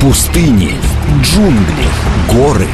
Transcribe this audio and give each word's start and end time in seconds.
Пустыни, 0.00 0.72
джунгли, 1.22 1.86
горы, 2.30 2.66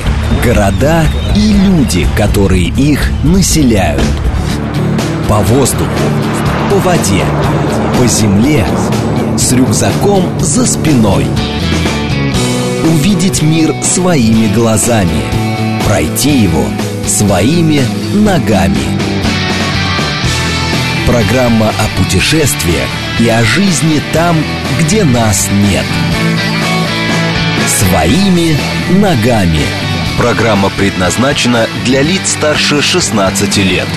города 0.44 1.04
и 1.36 1.52
люди, 1.52 2.06
которые 2.16 2.64
их 2.64 3.10
населяют. 3.22 4.02
По 5.28 5.38
воздуху, 5.38 5.88
по 6.70 6.76
воде, 6.76 7.24
по 7.98 8.06
земле, 8.06 8.66
с 9.38 9.52
рюкзаком 9.52 10.24
за 10.40 10.66
спиной. 10.66 11.26
Увидеть 12.84 13.42
мир 13.42 13.74
своими 13.82 14.52
глазами, 14.52 15.22
пройти 15.86 16.42
его 16.42 16.64
своими 17.06 17.82
ногами. 18.14 18.98
Программа 21.06 21.68
о 21.68 22.02
путешествиях 22.02 22.88
и 23.20 23.28
о 23.28 23.44
жизни 23.44 24.00
там, 24.14 24.42
где 24.80 25.04
нас 25.04 25.50
нет. 25.52 25.84
Своими 27.66 28.56
ногами. 28.98 29.60
Программа 30.16 30.70
предназначена 30.70 31.66
для 31.84 32.00
лиц 32.00 32.30
старше 32.30 32.80
16 32.80 33.58
лет. 33.58 33.88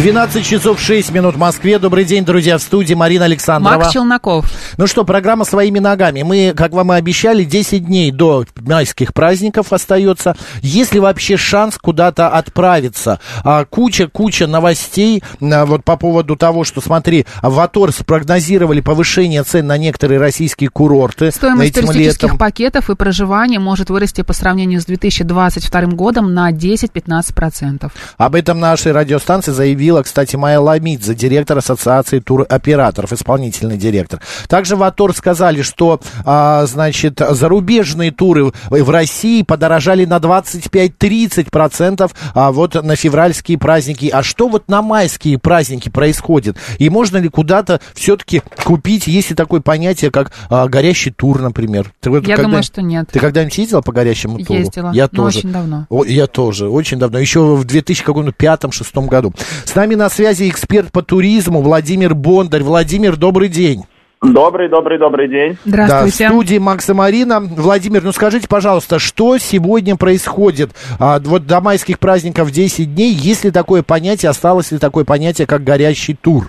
12 0.00 0.46
часов 0.46 0.80
6 0.80 1.12
минут 1.12 1.34
в 1.34 1.38
Москве. 1.38 1.78
Добрый 1.78 2.06
день, 2.06 2.24
друзья, 2.24 2.56
в 2.56 2.62
студии 2.62 2.94
Марина 2.94 3.26
Александрова. 3.26 3.76
Макс 3.76 3.92
Челноков. 3.92 4.50
Ну 4.78 4.86
что, 4.86 5.04
программа 5.04 5.44
«Своими 5.44 5.78
ногами». 5.78 6.22
Мы, 6.22 6.54
как 6.56 6.72
вам 6.72 6.94
и 6.94 6.96
обещали, 6.96 7.44
10 7.44 7.84
дней 7.84 8.10
до 8.10 8.46
майских 8.62 9.12
праздников 9.12 9.74
остается. 9.74 10.36
Есть 10.62 10.94
ли 10.94 11.00
вообще 11.00 11.36
шанс 11.36 11.76
куда-то 11.76 12.30
отправиться? 12.30 13.20
Куча-куча 13.68 14.46
новостей 14.46 15.22
а, 15.42 15.66
вот 15.66 15.84
по 15.84 15.98
поводу 15.98 16.34
того, 16.34 16.64
что, 16.64 16.80
смотри, 16.80 17.26
в 17.42 17.60
АТОР 17.60 17.92
спрогнозировали 17.92 18.80
повышение 18.80 19.42
цен 19.42 19.66
на 19.66 19.76
некоторые 19.76 20.18
российские 20.18 20.70
курорты 20.70 21.30
Стоимость 21.30 21.76
этим 21.76 21.88
туристических 21.88 22.22
летом. 22.22 22.38
пакетов 22.38 22.88
и 22.88 22.94
проживания 22.94 23.58
может 23.58 23.90
вырасти 23.90 24.22
по 24.22 24.32
сравнению 24.32 24.80
с 24.80 24.86
2022 24.86 25.82
годом 25.88 26.32
на 26.32 26.50
10-15%. 26.50 27.90
Об 28.16 28.34
этом 28.34 28.60
нашей 28.60 28.92
радиостанции 28.92 29.52
заявила, 29.90 30.02
кстати, 30.04 30.36
Майя 30.36 30.60
Ламидзе, 30.60 31.14
директор 31.14 31.58
Ассоциации 31.58 32.20
туроператоров, 32.20 33.12
исполнительный 33.12 33.76
директор. 33.76 34.20
Также 34.48 34.76
в 34.76 34.82
АТОР 34.84 35.14
сказали, 35.14 35.62
что, 35.62 36.00
а, 36.24 36.64
значит, 36.66 37.20
зарубежные 37.30 38.12
туры 38.12 38.52
в, 38.68 38.90
России 38.90 39.42
подорожали 39.42 40.04
на 40.04 40.18
25-30% 40.18 42.10
а 42.34 42.52
вот 42.52 42.74
на 42.74 42.94
февральские 42.96 43.58
праздники. 43.58 44.10
А 44.12 44.22
что 44.22 44.48
вот 44.48 44.68
на 44.68 44.82
майские 44.82 45.38
праздники 45.38 45.88
происходит? 45.88 46.56
И 46.78 46.88
можно 46.88 47.16
ли 47.16 47.28
куда-то 47.28 47.80
все-таки 47.94 48.42
купить, 48.64 49.06
есть 49.08 49.30
ли 49.30 49.36
такое 49.36 49.60
понятие, 49.60 50.10
как 50.10 50.30
а, 50.48 50.68
горящий 50.68 51.10
тур, 51.10 51.40
например? 51.40 51.92
Ты 52.00 52.10
вот 52.10 52.26
Я 52.26 52.36
когда- 52.36 52.48
думаю, 52.48 52.62
что 52.62 52.82
нет. 52.82 53.08
Ты 53.12 53.18
когда-нибудь 53.18 53.58
ездила 53.58 53.80
по 53.80 53.92
горящему 53.92 54.38
туру? 54.38 54.58
Ездила, 54.58 54.92
Я 54.92 55.08
но 55.10 55.24
тоже. 55.24 55.38
очень 55.38 55.52
давно. 55.52 55.86
О, 55.88 56.04
я 56.04 56.26
тоже, 56.28 56.68
очень 56.68 56.98
давно. 56.98 57.18
Еще 57.18 57.40
в 57.40 57.64
2005-2006 57.64 59.08
году. 59.08 59.32
С 59.70 59.76
нами 59.76 59.94
на 59.94 60.08
связи 60.08 60.48
эксперт 60.50 60.90
по 60.90 61.00
туризму 61.00 61.62
Владимир 61.62 62.16
Бондарь. 62.16 62.64
Владимир, 62.64 63.16
добрый 63.16 63.48
день. 63.48 63.84
Добрый, 64.20 64.68
добрый, 64.68 64.98
добрый 64.98 65.28
день. 65.28 65.58
Здравствуйте. 65.64 66.24
Да, 66.24 66.30
в 66.30 66.32
студии 66.32 66.58
Макса 66.58 66.92
Марина. 66.92 67.38
Владимир, 67.38 68.02
ну 68.02 68.10
скажите, 68.10 68.48
пожалуйста, 68.48 68.98
что 68.98 69.38
сегодня 69.38 69.94
происходит? 69.94 70.70
А, 70.98 71.20
вот 71.20 71.46
до 71.46 71.60
майских 71.60 72.00
праздников 72.00 72.50
10 72.50 72.96
дней. 72.96 73.12
Есть 73.12 73.44
ли 73.44 73.52
такое 73.52 73.84
понятие, 73.84 74.30
осталось 74.30 74.72
ли 74.72 74.78
такое 74.78 75.04
понятие, 75.04 75.46
как 75.46 75.62
горящий 75.62 76.14
тур? 76.20 76.46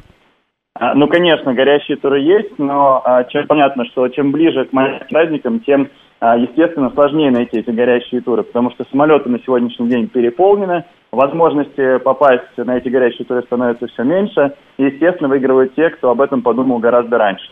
А, 0.74 0.96
Ну, 0.96 1.08
конечно, 1.08 1.54
горящие 1.54 1.98
туры 1.98 2.22
есть, 2.22 2.58
но 2.58 3.04
а, 3.06 3.24
чем 3.26 3.46
понятно, 3.46 3.86
что 3.86 4.08
чем 4.08 4.32
ближе 4.32 4.66
к 4.66 4.74
майским 4.74 5.08
праздникам, 5.10 5.60
тем, 5.60 5.90
а, 6.20 6.36
естественно, 6.38 6.90
сложнее 6.90 7.30
найти 7.30 7.60
эти 7.60 7.70
горящие 7.70 8.22
туры, 8.22 8.42
потому 8.42 8.72
что 8.72 8.84
самолеты 8.90 9.30
на 9.30 9.38
сегодняшний 9.46 9.90
день 9.90 10.08
переполнены, 10.08 10.86
возможности 11.12 11.98
попасть 12.00 12.58
на 12.58 12.78
эти 12.78 12.90
горящие 12.90 13.26
туры 13.26 13.44
становится 13.44 13.88
все 13.88 14.04
меньше, 14.04 14.54
и, 14.78 14.84
естественно, 14.84 15.30
выигрывают 15.30 15.76
те, 15.76 15.90
кто 15.90 16.10
об 16.10 16.22
этом 16.22 16.42
подумал 16.42 16.80
гораздо 16.80 17.18
раньше. 17.18 17.52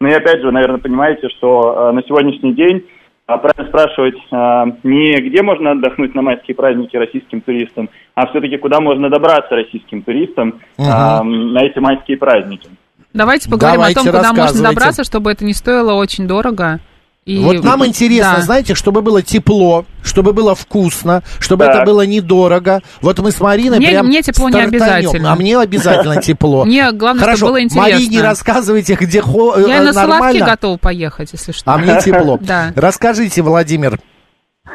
Ну 0.00 0.08
и 0.08 0.12
опять 0.12 0.40
же, 0.40 0.46
вы, 0.46 0.52
наверное, 0.52 0.78
понимаете, 0.78 1.28
что 1.30 1.88
а, 1.88 1.92
на 1.92 2.02
сегодняшний 2.02 2.54
день 2.54 2.84
а, 3.26 3.36
правильно 3.38 3.68
спрашивать 3.68 4.14
а, 4.30 4.64
не 4.84 5.20
где 5.20 5.42
можно 5.42 5.72
отдохнуть 5.72 6.14
на 6.14 6.22
майские 6.22 6.54
праздники 6.54 6.96
российским 6.96 7.40
туристам, 7.40 7.90
а 8.14 8.26
все-таки 8.28 8.56
куда 8.56 8.80
можно 8.80 9.10
добраться 9.10 9.54
российским 9.54 10.02
туристам 10.02 10.60
а, 10.78 11.22
на 11.22 11.64
эти 11.64 11.78
майские 11.78 12.16
праздники. 12.16 12.68
Давайте 13.12 13.50
поговорим 13.50 13.80
Давайте, 13.80 14.00
о 14.00 14.04
том, 14.04 14.12
куда 14.12 14.32
можно 14.32 14.68
добраться, 14.68 15.02
чтобы 15.02 15.32
это 15.32 15.44
не 15.44 15.52
стоило 15.52 15.94
очень 15.94 16.28
дорого. 16.28 16.78
И... 17.28 17.38
Вот 17.40 17.62
нам 17.62 17.84
интересно, 17.84 18.36
Да. 18.36 18.42
знаете, 18.42 18.74
чтобы 18.74 19.02
было 19.02 19.20
тепло, 19.20 19.84
чтобы 20.02 20.32
было 20.32 20.54
вкусно, 20.54 21.22
чтобы 21.40 21.66
Так. 21.66 21.74
это 21.74 21.84
было 21.84 22.06
недорого. 22.06 22.80
Вот 23.02 23.18
мы 23.18 23.32
с 23.32 23.38
Мариной 23.40 23.78
Мне- 23.78 23.90
прям 23.90 24.06
мне 24.06 24.22
тепло 24.22 24.48
не 24.48 24.52
стартанем. 24.54 24.82
обязательно. 24.82 25.32
А 25.32 25.36
мне 25.36 25.58
обязательно 25.58 26.22
тепло. 26.22 26.64
Мне 26.64 26.90
главное, 26.92 27.20
Хорошо, 27.20 27.36
чтобы 27.36 27.50
было 27.52 27.62
интересно. 27.64 27.92
Марине 27.92 28.22
рассказывайте, 28.22 28.94
где 28.94 29.20
хо- 29.20 29.56
Я 29.58 29.78
э, 29.78 29.82
и 29.82 29.84
на 29.84 29.92
Соловки 29.92 30.10
нормально, 30.22 30.46
готова 30.46 30.76
поехать, 30.78 31.28
если 31.32 31.52
что. 31.52 31.70
а 31.70 31.76
мне 31.76 32.00
тепло. 32.00 32.38
Да. 32.40 32.72
Расскажите, 32.74 33.42
Владимир. 33.42 33.98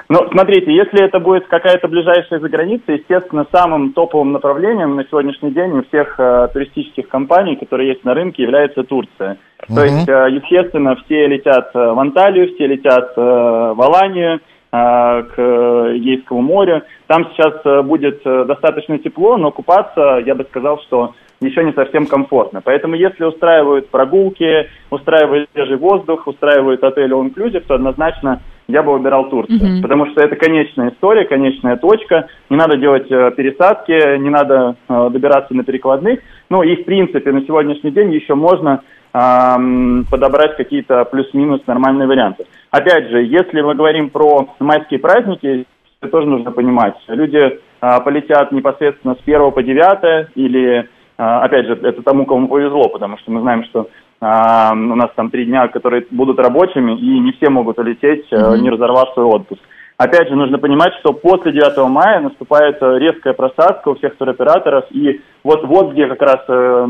Ну, 0.09 0.27
смотрите, 0.31 0.73
если 0.73 1.03
это 1.03 1.19
будет 1.19 1.47
какая-то 1.47 1.87
ближайшая 1.87 2.39
за 2.39 2.49
граница, 2.49 2.91
естественно, 2.91 3.45
самым 3.51 3.93
топовым 3.93 4.31
направлением 4.31 4.95
на 4.95 5.05
сегодняшний 5.05 5.51
день 5.51 5.71
у 5.71 5.83
всех 5.83 6.15
э, 6.19 6.49
туристических 6.53 7.07
компаний, 7.07 7.55
которые 7.55 7.89
есть 7.89 8.03
на 8.03 8.13
рынке, 8.13 8.43
является 8.43 8.83
Турция. 8.83 9.37
То 9.67 9.73
Мгм. 9.73 9.83
есть, 9.83 10.09
э, 10.09 10.27
естественно, 10.31 10.95
все 11.05 11.27
летят 11.27 11.71
э, 11.73 11.79
в 11.79 11.99
Анталию, 11.99 12.53
все 12.53 12.67
летят 12.67 13.13
э, 13.15 13.21
в 13.21 13.81
Аланию, 13.81 14.35
э, 14.35 14.39
к 14.71 15.33
э, 15.37 15.93
Егейскому 15.95 16.41
морю. 16.41 16.83
Там 17.07 17.29
сейчас 17.31 17.53
э, 17.63 17.81
будет 17.81 18.23
достаточно 18.23 18.97
тепло, 18.99 19.37
но 19.37 19.51
купаться, 19.51 20.21
я 20.25 20.35
бы 20.35 20.43
сказал, 20.45 20.79
что 20.81 21.13
еще 21.39 21.63
не 21.63 21.73
совсем 21.73 22.05
комфортно. 22.05 22.61
Поэтому 22.63 22.95
если 22.95 23.23
устраивают 23.25 23.89
прогулки, 23.89 24.69
устраивают 24.89 25.49
свежий 25.53 25.77
воздух, 25.77 26.27
устраивают 26.27 26.83
отели 26.83 27.13
all 27.13 27.29
inclusive, 27.29 27.63
то 27.67 27.75
однозначно 27.75 28.41
я 28.67 28.83
бы 28.83 28.93
выбирал 28.93 29.29
Турцию. 29.29 29.59
Мгм. 29.59 29.81
Потому 29.81 30.07
что 30.07 30.21
это 30.21 30.35
конечная 30.35 30.91
история, 30.91 31.25
конечная 31.25 31.77
точка. 31.77 32.27
Не 32.49 32.57
надо 32.57 32.77
делать 32.77 33.11
э, 33.11 33.31
пересадки, 33.35 34.17
не 34.17 34.29
надо 34.29 34.75
э, 34.87 35.09
добираться 35.11 35.53
на 35.53 35.63
перекладных. 35.63 36.19
Ну 36.49 36.63
и 36.63 36.75
в 36.75 36.85
принципе 36.85 37.31
на 37.31 37.41
сегодняшний 37.41 37.91
день 37.91 38.13
еще 38.13 38.35
можно 38.35 38.81
ам, 39.13 40.05
подобрать 40.09 40.55
какие-то 40.55 41.05
плюс-минус 41.05 41.61
нормальные 41.67 42.07
варианты. 42.07 42.45
Опять 42.71 43.09
же, 43.09 43.23
если 43.23 43.61
мы 43.61 43.75
говорим 43.75 44.09
про 44.09 44.49
майские 44.59 44.99
праздники, 44.99 45.65
это 46.01 46.11
тоже 46.11 46.27
нужно 46.27 46.51
понимать. 46.51 46.95
Люди 47.07 47.59
а, 47.79 47.99
полетят 47.99 48.51
непосредственно 48.51 49.15
с 49.15 49.19
1 49.25 49.51
по 49.51 49.61
9 49.61 50.29
или, 50.35 50.89
а, 51.17 51.43
опять 51.43 51.65
же, 51.65 51.73
это 51.73 52.01
тому, 52.01 52.25
кому 52.25 52.47
повезло, 52.47 52.89
потому 52.89 53.17
что 53.17 53.31
мы 53.31 53.41
знаем, 53.41 53.63
что 53.65 53.89
а, 54.23 54.71
у 54.73 54.95
нас 54.95 55.09
там 55.15 55.29
три 55.29 55.45
дня, 55.45 55.67
которые 55.67 56.05
будут 56.09 56.39
рабочими, 56.39 56.97
и 56.97 57.19
не 57.19 57.33
все 57.33 57.49
могут 57.49 57.77
улететь, 57.77 58.25
э, 58.31 58.57
не 58.57 58.69
разорвав 58.69 59.13
свой 59.13 59.25
отпуск. 59.25 59.61
Опять 59.97 60.29
же, 60.29 60.35
нужно 60.35 60.57
понимать, 60.57 60.93
что 61.01 61.13
после 61.13 61.51
9 61.51 61.89
мая 61.89 62.21
наступает 62.21 62.77
э, 62.81 62.99
резкая 62.99 63.33
просадка 63.33 63.89
у 63.89 63.95
всех 63.95 64.15
туроператоров, 64.15 64.85
и 64.91 65.21
вот, 65.43 65.65
вот 65.65 65.91
где 65.91 66.07
как 66.07 66.21
раз 66.21 66.39
э, 66.47 66.87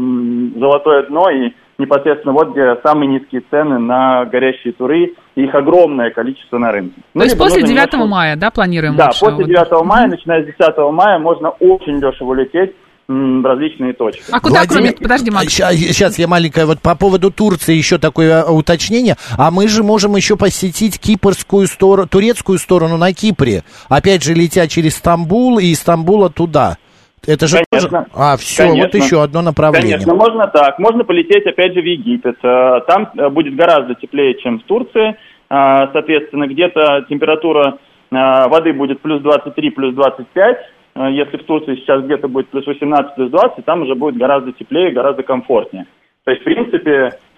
золотое 0.57 1.03
дно, 1.07 1.29
и 1.31 1.53
непосредственно 1.79 2.33
вот 2.33 2.51
где 2.51 2.77
самые 2.83 3.07
низкие 3.09 3.41
цены 3.49 3.79
на 3.79 4.25
горящие 4.25 4.73
туры, 4.73 5.13
и 5.35 5.43
их 5.43 5.55
огромное 5.55 6.11
количество 6.11 6.59
на 6.59 6.71
рынке. 6.71 7.01
Ну, 7.13 7.21
То 7.21 7.23
есть 7.25 7.35
либо 7.35 7.45
после 7.45 7.61
нужно 7.61 7.75
9 7.75 7.93
немножко- 7.93 8.11
мая, 8.11 8.35
да, 8.35 8.51
планируем? 8.51 8.95
Да, 8.95 9.07
лучше? 9.07 9.19
после 9.21 9.45
Вот. 9.45 9.47
9 9.47 9.83
мая, 9.83 10.07
начиная 10.07 10.43
с 10.43 10.45
10 10.45 10.91
мая, 10.91 11.19
можно 11.19 11.49
очень 11.49 11.99
дешево 11.99 12.29
улететь 12.31 12.75
различные 13.07 13.93
точки. 13.93 14.23
А 14.31 14.39
куда, 14.39 14.65
кроме... 14.65 14.93
Подожди, 14.93 15.29
Макс. 15.29 15.53
Сейчас 15.53 16.17
я 16.17 16.27
маленькая, 16.27 16.65
вот 16.65 16.79
по 16.79 16.95
поводу 16.95 17.31
Турции 17.31 17.75
еще 17.75 17.97
такое 17.97 18.43
э, 18.43 18.49
уточнение. 18.49 19.15
А 19.37 19.51
мы 19.51 19.67
же 19.67 19.83
можем 19.83 20.15
еще 20.15 20.37
посетить 20.37 20.99
кипрскую 20.99 21.67
сторону, 21.67 22.07
турецкую 22.07 22.59
сторону 22.59 22.97
на 22.97 23.13
Кипре. 23.13 23.63
Опять 23.89 24.23
же, 24.23 24.33
летя 24.33 24.67
через 24.67 24.95
Стамбул 24.95 25.59
и 25.59 25.65
из 25.65 25.79
Стамбула 25.79 26.29
туда. 26.29 26.77
Это 27.25 27.47
же 27.47 27.63
Конечно. 27.69 27.89
тоже... 27.89 28.09
А, 28.13 28.37
все, 28.37 28.67
вот 28.67 28.91
Конечно. 28.91 28.97
еще 28.97 29.23
одно 29.23 29.41
направление. 29.41 29.93
Конечно, 29.93 30.15
можно 30.15 30.47
так. 30.47 30.79
Можно 30.79 31.03
полететь 31.03 31.45
опять 31.45 31.73
же 31.73 31.81
в 31.81 31.85
Египет. 31.85 32.37
Э, 32.43 32.81
Там 32.87 33.09
э, 33.17 33.29
будет 33.29 33.55
гораздо 33.55 33.95
теплее, 33.95 34.35
чем 34.41 34.59
в 34.59 34.63
Турции. 34.63 35.15
Э, 35.49 35.87
Соответственно, 35.93 36.47
где-то 36.47 37.05
температура 37.09 37.77
воды 38.11 38.73
будет 38.73 39.01
плюс 39.01 39.23
23, 39.23 39.71
плюс 39.71 39.95
25. 39.95 40.57
Э, 40.95 41.09
Если 41.11 41.37
в 41.37 41.45
Турции 41.45 41.75
сейчас 41.75 42.03
где-то 42.03 42.27
будет 42.27 42.49
плюс 42.49 42.65
18, 42.65 43.15
плюс 43.15 43.31
20, 43.31 43.65
там 43.65 43.81
уже 43.81 43.95
будет 43.95 44.17
гораздо 44.17 44.51
теплее, 44.53 44.91
гораздо 44.91 45.23
комфортнее. 45.23 45.85
То 46.23 46.31
есть, 46.31 46.41
в 46.41 46.45
принципе, 46.45 46.91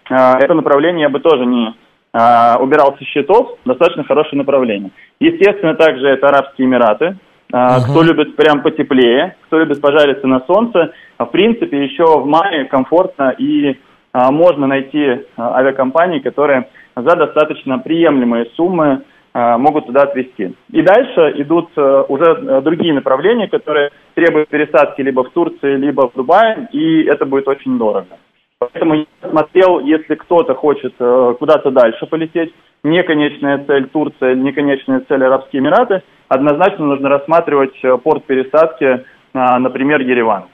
э, 0.09 0.15
это 0.39 0.53
направление 0.53 1.03
я 1.03 1.09
бы 1.09 1.19
тоже 1.19 1.45
не 1.45 1.73
э, 2.13 2.57
убирал 2.59 2.95
со 2.97 3.03
счетов. 3.05 3.57
Достаточно 3.65 4.03
хорошее 4.03 4.37
направление. 4.39 4.91
Естественно, 5.19 5.75
также 5.75 6.07
это 6.07 6.27
Арабские 6.27 6.67
Эмираты. 6.67 7.17
А, 7.53 7.79
Кто 7.79 8.01
любит 8.01 8.35
прям 8.35 8.63
потеплее, 8.63 9.35
кто 9.45 9.59
любит 9.59 9.79
пожариться 9.79 10.25
на 10.25 10.39
солнце, 10.41 10.93
а 11.17 11.25
в 11.25 11.31
принципе 11.31 11.83
еще 11.85 12.19
в 12.19 12.25
мае 12.25 12.65
комфортно 12.65 13.35
и 13.37 13.77
можно 14.13 14.65
найти 14.65 15.21
авиакомпании, 15.37 16.19
которые 16.19 16.67
за 16.95 17.15
достаточно 17.15 17.77
приемлемые 17.77 18.47
суммы 18.55 19.03
могут 19.35 19.87
туда 19.87 20.03
отвезти. 20.03 20.55
И 20.71 20.81
дальше 20.81 21.33
идут 21.41 21.69
уже 21.77 22.61
другие 22.61 22.93
направления, 22.93 23.49
которые 23.49 23.89
требуют 24.13 24.47
пересадки 24.47 25.01
либо 25.01 25.25
в 25.25 25.29
Турции, 25.31 25.75
либо 25.75 26.09
в 26.09 26.13
Дубае, 26.15 26.69
и 26.71 27.03
это 27.03 27.25
будет 27.25 27.45
очень 27.49 27.77
дорого. 27.77 28.17
Поэтому 28.59 28.95
я 28.95 29.05
смотрел, 29.29 29.81
если 29.81 30.15
кто-то 30.15 30.55
хочет 30.55 30.95
куда-то 30.97 31.69
дальше 31.71 32.05
полететь, 32.05 32.53
не 32.83 33.03
конечная 33.03 33.65
цель 33.65 33.89
Турция, 33.89 34.35
не 34.35 34.53
конечная 34.53 35.01
цель 35.07 35.23
Арабские 35.23 35.61
Эмираты, 35.61 36.01
однозначно 36.29 36.85
нужно 36.85 37.09
рассматривать 37.09 37.75
э, 37.83 37.97
порт 37.97 38.23
пересадки, 38.25 39.05
например, 39.33 40.01
Ереван. 40.01 40.45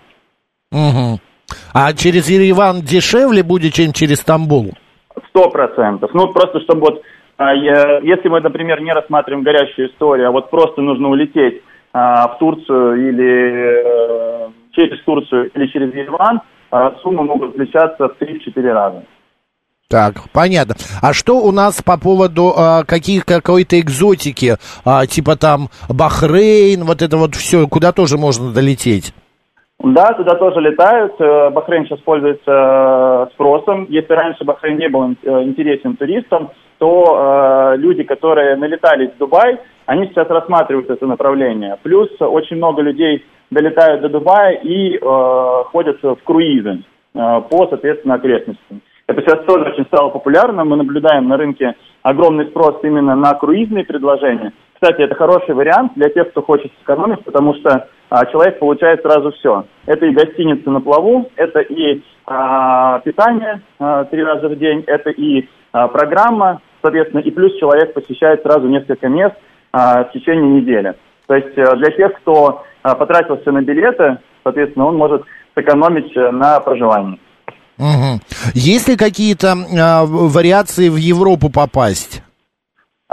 Угу. 0.72 1.20
А 1.74 1.94
через 1.94 2.30
Ереван 2.30 2.82
дешевле 2.82 3.44
будет, 3.44 3.74
чем 3.74 3.94
через 3.94 4.22
Стамбул? 4.22 4.72
Сто 5.30 5.50
процентов. 5.50 6.12
Ну, 6.14 6.32
просто 6.32 6.62
чтобы 6.62 6.82
вот, 6.82 7.02
если 8.04 8.30
мы, 8.30 8.42
например, 8.42 8.82
не 8.82 8.94
рассматриваем 8.94 9.44
горящую 9.44 9.90
историю, 9.90 10.30
а 10.30 10.32
вот 10.32 10.50
просто 10.50 10.82
нужно 10.82 11.10
улететь 11.10 11.62
а, 11.94 12.28
в 12.30 12.38
Турцию 12.40 13.10
или 13.10 14.48
э, 14.48 14.50
через 14.72 15.02
Турцию 15.04 15.52
или 15.54 15.68
через 15.68 15.94
Ереван, 15.94 16.42
а, 16.70 16.96
суммы 17.02 17.24
могут 17.24 17.56
отличаться 17.56 18.08
в 18.08 18.22
3-4 18.22 18.72
раза. 18.72 19.04
Так, 19.90 20.30
понятно. 20.32 20.76
А 21.02 21.12
что 21.12 21.42
у 21.42 21.52
нас 21.52 21.82
по 21.82 21.98
поводу 21.98 22.54
а, 22.56 22.86
каких 22.86 23.26
какой-то 23.26 23.78
экзотики, 23.78 24.56
а, 24.86 25.06
типа 25.06 25.36
там 25.36 25.68
Бахрейн, 25.90 26.86
вот 26.86 27.02
это 27.02 27.18
вот 27.18 27.36
все, 27.36 27.68
куда 27.68 27.92
тоже 27.92 28.18
можно 28.18 28.54
долететь? 28.54 29.14
Да, 29.84 30.14
туда 30.14 30.36
тоже 30.36 30.62
летают. 30.62 31.14
Э, 31.20 31.50
Бахрейн 31.50 31.86
сейчас 31.86 32.00
пользуется 32.02 32.52
э, 32.52 33.34
спросом. 33.34 33.88
Если 33.90 34.14
раньше 34.14 34.44
Бахрейн 34.44 34.78
не 34.78 34.88
был 34.88 35.12
э, 35.12 35.44
интересен 35.44 35.98
туристам, 35.98 36.52
то 36.78 37.74
э, 37.74 37.78
люди, 37.78 38.04
которые 38.04 38.58
налетались 38.58 39.12
в 39.12 39.18
Дубай, 39.18 39.60
они 39.88 40.08
сейчас 40.08 40.28
рассматривают 40.30 40.90
это 40.90 41.08
направление. 41.08 41.78
Плюс 41.82 42.10
очень 42.20 42.58
много 42.58 42.84
людей 42.84 43.26
долетают 43.50 44.02
до 44.02 44.10
Дубая 44.10 44.54
и 44.54 44.98
э, 44.98 45.64
ходят 45.72 45.98
в 46.04 46.18
круизы 46.24 46.84
э, 47.16 47.42
по, 47.50 47.68
соответственно, 47.68 48.16
окрестностям. 48.16 48.82
Это 49.08 49.22
сейчас 49.22 49.44
тоже 49.46 49.72
очень 49.72 49.86
стало 49.86 50.10
популярным. 50.10 50.70
Мы 50.70 50.78
наблюдаем 50.78 51.28
на 51.28 51.38
рынке 51.38 51.76
огромный 52.04 52.46
спрос 52.48 52.78
именно 52.84 53.16
на 53.16 53.34
круизные 53.34 53.84
предложения. 53.84 54.54
Кстати, 54.76 55.02
это 55.02 55.16
хороший 55.16 55.56
вариант 55.56 55.94
для 55.96 56.10
тех, 56.10 56.30
кто 56.30 56.44
хочет 56.44 56.72
сэкономить, 56.80 57.24
потому 57.26 57.56
что 57.56 57.88
а, 58.12 58.26
человек 58.26 58.60
получает 58.60 59.02
сразу 59.02 59.32
все. 59.32 59.66
Это 59.86 60.06
и 60.06 60.14
гостиница 60.14 60.70
на 60.70 60.82
плаву, 60.82 61.32
это 61.38 61.62
и 61.62 62.04
а, 62.28 63.00
питание 63.00 63.62
а, 63.80 64.04
три 64.04 64.22
раза 64.22 64.50
в 64.50 64.58
день, 64.58 64.84
это 64.86 65.12
и 65.12 65.48
а, 65.72 65.88
программа, 65.88 66.62
соответственно, 66.82 67.22
и 67.22 67.32
плюс 67.32 67.58
человек 67.58 67.94
посещает 67.94 68.42
сразу 68.44 68.68
несколько 68.68 69.08
мест 69.08 69.36
а, 69.72 70.04
в 70.04 70.12
течение 70.12 70.62
недели. 70.62 70.94
То 71.28 71.36
есть 71.36 71.58
а, 71.58 71.78
для 71.78 71.92
тех, 71.92 72.14
кто 72.18 72.64
а, 72.84 72.96
потратился 72.96 73.50
на 73.50 73.62
билеты, 73.62 74.18
соответственно, 74.44 74.88
он 74.88 74.98
может 74.98 75.24
сэкономить 75.56 76.16
э, 76.16 76.32
на 76.32 76.60
проживании. 76.60 77.18
Угу. 77.78 78.20
Есть 78.56 78.90
ли 78.90 78.98
какие-то 78.98 79.54
а, 79.54 80.06
вариации 80.06 80.90
в 80.90 80.98
Европу 80.98 81.50
попасть? 81.50 82.24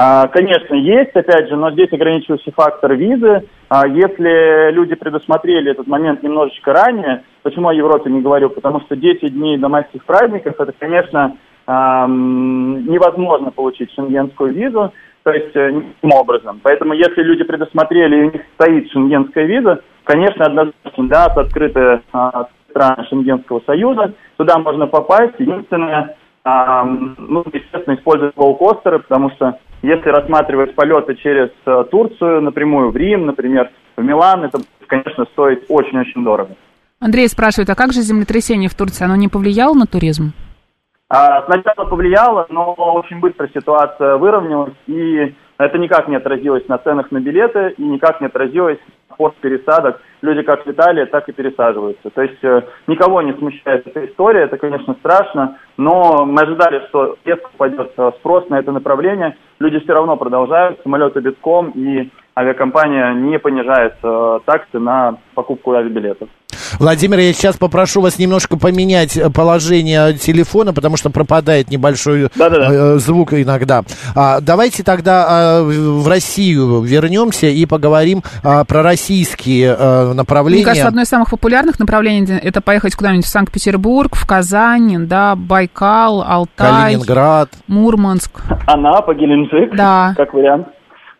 А, 0.00 0.28
конечно, 0.28 0.76
есть, 0.76 1.10
опять 1.16 1.48
же, 1.48 1.56
но 1.56 1.72
здесь 1.72 1.92
ограничивающий 1.92 2.52
фактор 2.52 2.94
визы. 2.94 3.48
А, 3.68 3.84
если 3.88 4.70
люди 4.70 4.94
предусмотрели 4.94 5.72
этот 5.72 5.88
момент 5.88 6.22
немножечко 6.22 6.72
ранее, 6.72 7.24
почему 7.42 7.66
о 7.66 7.74
Европе 7.74 8.08
не 8.08 8.20
говорю? 8.20 8.48
Потому 8.48 8.80
что 8.82 8.94
10 8.94 9.34
дней 9.34 9.58
до 9.58 9.68
майских 9.68 10.04
праздников, 10.04 10.54
это, 10.60 10.72
конечно, 10.78 11.36
невозможно 11.66 13.50
получить 13.50 13.92
шенгенскую 13.92 14.54
визу, 14.54 14.94
то 15.22 15.32
есть 15.32 15.54
э, 15.54 15.70
никаким 15.70 16.12
образом. 16.14 16.60
Поэтому 16.62 16.94
если 16.94 17.20
люди 17.20 17.44
предусмотрели, 17.44 18.16
и 18.16 18.22
у 18.22 18.32
них 18.32 18.40
стоит 18.54 18.90
шенгенская 18.90 19.44
виза, 19.44 19.82
конечно, 20.04 20.46
однозначно, 20.46 21.08
да, 21.08 21.26
открытая 21.26 22.00
страны 22.70 23.04
Шенгенского 23.10 23.60
союза. 23.66 24.14
Туда 24.38 24.58
можно 24.58 24.86
попасть. 24.86 25.34
Единственное, 25.38 26.16
ну, 26.44 27.44
естественно, 27.52 27.94
использовать 27.94 28.36
лоукостеры, 28.36 29.00
потому 29.00 29.30
что 29.32 29.58
если 29.82 30.08
рассматривать 30.08 30.74
полеты 30.74 31.14
через 31.16 31.50
а, 31.64 31.84
Турцию 31.84 32.42
напрямую 32.42 32.90
в 32.90 32.96
Рим, 32.96 33.26
например, 33.26 33.70
в 33.96 34.02
Милан, 34.02 34.44
это, 34.44 34.60
конечно, 34.86 35.24
стоит 35.32 35.64
очень-очень 35.68 36.24
дорого. 36.24 36.56
Андрей 37.00 37.28
спрашивает, 37.28 37.70
а 37.70 37.76
как 37.76 37.92
же 37.92 38.00
землетрясение 38.00 38.68
в 38.68 38.74
Турции? 38.74 39.04
Оно 39.04 39.14
не 39.14 39.28
повлияло 39.28 39.74
на 39.74 39.86
туризм? 39.86 40.32
А, 41.10 41.42
сначала 41.44 41.88
повлияло, 41.88 42.46
но 42.50 42.74
очень 42.74 43.20
быстро 43.20 43.48
ситуация 43.48 44.16
выровнялась, 44.16 44.74
и 44.86 45.34
это 45.56 45.78
никак 45.78 46.06
не 46.08 46.16
отразилось 46.16 46.68
на 46.68 46.76
ценах 46.78 47.10
на 47.10 47.18
билеты 47.18 47.74
и 47.78 47.82
никак 47.82 48.20
не 48.20 48.26
отразилось 48.26 48.78
на 49.08 49.16
порт 49.16 49.34
пересадок 49.36 50.00
люди 50.20 50.42
как 50.42 50.66
летали, 50.66 51.06
так 51.06 51.28
и 51.28 51.32
пересаживаются. 51.32 52.10
То 52.10 52.22
есть 52.22 52.42
э, 52.42 52.62
никого 52.86 53.22
не 53.22 53.32
смущает 53.34 53.86
эта 53.86 54.06
история, 54.06 54.42
это, 54.42 54.58
конечно, 54.58 54.94
страшно, 54.94 55.58
но 55.76 56.26
мы 56.26 56.42
ожидали, 56.42 56.86
что 56.88 57.16
если 57.24 57.46
пойдет 57.56 57.92
э, 57.96 58.10
спрос 58.18 58.48
на 58.50 58.58
это 58.58 58.72
направление, 58.72 59.36
люди 59.60 59.78
все 59.80 59.94
равно 59.94 60.16
продолжают, 60.16 60.80
самолеты 60.82 61.20
битком, 61.20 61.70
и 61.70 62.10
авиакомпания 62.36 63.14
не 63.14 63.38
понижает 63.38 63.94
э, 64.02 64.40
таксы 64.44 64.78
на 64.78 65.16
покупку 65.34 65.72
авиабилетов. 65.72 66.28
Владимир, 66.78 67.18
я 67.18 67.32
сейчас 67.32 67.56
попрошу 67.56 68.00
вас 68.00 68.18
немножко 68.18 68.56
поменять 68.56 69.16
э, 69.16 69.30
положение 69.30 70.14
телефона, 70.14 70.72
потому 70.72 70.96
что 70.96 71.10
пропадает 71.10 71.70
небольшой 71.70 72.28
Да-да-да. 72.34 72.68
Э, 72.70 72.98
звук 72.98 73.32
иногда. 73.34 73.82
А, 74.14 74.40
давайте 74.40 74.82
тогда 74.82 75.26
а, 75.28 75.62
в 75.62 76.06
Россию 76.08 76.82
вернемся 76.82 77.46
и 77.46 77.66
поговорим 77.66 78.22
а, 78.44 78.64
про 78.64 78.82
российские 78.82 79.74
а, 79.78 80.12
направления. 80.12 80.58
Мне 80.58 80.66
кажется, 80.66 80.88
одно 80.88 81.02
из 81.02 81.08
самых 81.08 81.30
популярных 81.30 81.78
направлений 81.78 82.38
это 82.42 82.60
поехать 82.60 82.94
куда-нибудь 82.94 83.24
в 83.24 83.28
Санкт-Петербург, 83.28 84.14
в 84.14 84.26
Казань, 84.26 85.06
да, 85.06 85.34
Байкал, 85.36 86.22
Алтай, 86.26 86.94
Калининград, 86.94 87.50
Мурманск. 87.66 88.40
Анапа, 88.66 89.14
Геленджик, 89.14 89.74
да. 89.74 90.14
как 90.16 90.34
вариант. 90.34 90.68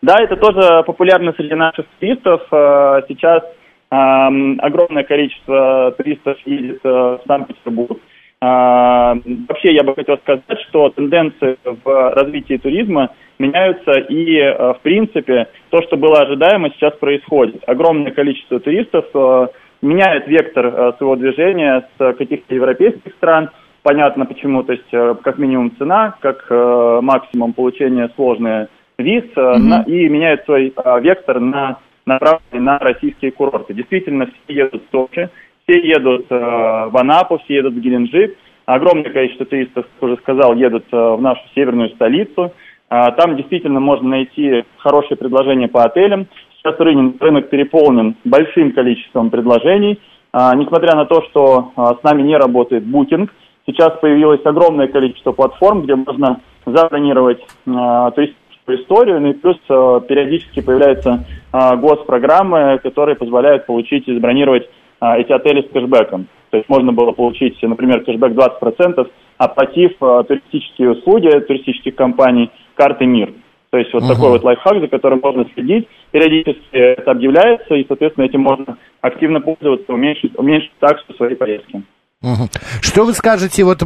Да, 0.01 0.15
это 0.19 0.37
тоже 0.37 0.83
популярно 0.85 1.33
среди 1.35 1.55
наших 1.55 1.85
туристов. 1.99 2.41
Сейчас 2.49 3.43
огромное 3.89 5.03
количество 5.03 5.93
туристов 5.97 6.37
едет 6.45 6.79
э, 6.83 6.89
в 6.89 7.21
Санкт-Петербург. 7.27 7.99
Вообще, 8.41 9.73
я 9.73 9.83
бы 9.83 9.95
хотел 9.95 10.17
сказать, 10.19 10.43
что 10.69 10.89
тенденции 10.91 11.57
в 11.65 12.13
развитии 12.13 12.55
туризма 12.57 13.09
меняются, 13.37 13.91
и, 13.99 14.37
э, 14.37 14.73
в 14.73 14.79
принципе, 14.81 15.47
то, 15.71 15.81
что 15.81 15.97
было 15.97 16.21
ожидаемо, 16.21 16.69
сейчас 16.69 16.93
происходит. 16.97 17.63
Огромное 17.67 18.11
количество 18.11 18.59
туристов 18.59 19.05
э, 19.13 19.47
меняет 19.81 20.27
вектор 20.27 20.95
своего 20.97 21.15
движения 21.15 21.87
с 21.97 22.13
каких-то 22.13 22.53
европейских 22.53 23.13
стран. 23.15 23.49
Понятно 23.81 24.25
почему, 24.25 24.63
то 24.63 24.73
есть 24.73 25.21
как 25.23 25.37
минимум 25.37 25.75
цена, 25.77 26.15
как 26.19 26.45
максимум 26.49 27.53
получение 27.53 28.09
сложные 28.15 28.67
виз, 28.97 29.23
mm-hmm. 29.33 29.85
и 29.85 30.09
меняет 30.09 30.43
свой 30.43 30.73
вектор 31.01 31.39
на 31.39 31.77
направлены 32.09 32.63
на 32.63 32.79
российские 32.79 33.31
курорты. 33.31 33.73
Действительно, 33.73 34.25
все 34.27 34.53
едут 34.53 34.83
в 34.83 34.91
Сочи, 34.91 35.29
все 35.63 35.79
едут 35.79 36.25
э, 36.29 36.35
в 36.35 36.97
Анапу, 36.97 37.39
все 37.39 37.55
едут 37.55 37.73
в 37.73 37.79
Геленджик. 37.79 38.35
Огромное 38.65 39.11
количество 39.11 39.45
туристов, 39.45 39.85
как 39.85 40.03
уже 40.03 40.17
сказал, 40.17 40.55
едут 40.55 40.85
э, 40.91 40.97
в 40.97 41.21
нашу 41.21 41.41
северную 41.55 41.89
столицу. 41.91 42.51
Э, 42.89 43.11
там 43.17 43.37
действительно 43.37 43.79
можно 43.79 44.09
найти 44.09 44.63
хорошие 44.77 45.17
предложения 45.17 45.67
по 45.67 45.83
отелям. 45.83 46.27
Сейчас 46.57 46.79
рынок, 46.79 47.21
рынок 47.21 47.49
переполнен 47.49 48.15
большим 48.25 48.73
количеством 48.73 49.29
предложений. 49.29 49.99
Несмотря 50.31 50.95
на 50.95 51.05
то, 51.05 51.23
что 51.23 51.71
с 51.75 52.03
нами 52.03 52.21
не 52.21 52.35
работает 52.35 52.83
Booking, 52.83 53.29
сейчас 53.65 53.97
появилось 53.99 54.45
огромное 54.45 54.87
количество 54.87 55.31
платформ, 55.31 55.83
где 55.83 55.95
можно 55.95 56.41
забронировать 56.65 57.39
э, 57.39 58.11
турист, 58.15 58.35
историю, 58.75 59.19
ну 59.19 59.31
и 59.31 59.33
плюс 59.33 59.57
э, 59.69 60.01
периодически 60.07 60.61
появляются 60.61 61.25
э, 61.51 61.75
госпрограммы, 61.77 62.79
которые 62.81 63.15
позволяют 63.15 63.65
получить 63.65 64.07
и 64.07 64.13
забронировать 64.13 64.69
э, 65.01 65.19
эти 65.19 65.31
отели 65.31 65.61
с 65.61 65.71
кэшбэком. 65.71 66.27
То 66.51 66.57
есть 66.57 66.69
можно 66.69 66.91
было 66.91 67.11
получить, 67.11 67.61
например, 67.61 68.03
кэшбэк 68.03 68.33
20%, 68.33 69.09
оплатив 69.37 69.91
туристические 69.99 70.91
услуги 70.91 71.29
туристических 71.39 71.95
компаний 71.95 72.49
карты 72.75 73.05
МИР. 73.05 73.33
То 73.69 73.77
есть 73.77 73.93
вот 73.93 74.03
uh-huh. 74.03 74.15
такой 74.15 74.29
вот 74.31 74.43
лайфхак, 74.43 74.79
за 74.79 74.87
которым 74.87 75.21
можно 75.23 75.45
следить. 75.53 75.87
Периодически 76.11 76.63
это 76.71 77.11
объявляется, 77.11 77.75
и, 77.75 77.85
соответственно, 77.87 78.25
этим 78.25 78.41
можно 78.41 78.77
активно 79.01 79.41
пользоваться, 79.41 79.93
уменьшить, 79.93 80.37
уменьшить 80.37 80.71
таксу 80.79 81.13
своей 81.13 81.35
поездки. 81.35 81.83
Угу. 82.21 82.49
Что 82.81 83.05
вы 83.05 83.13
скажете, 83.13 83.63
вот 83.63 83.81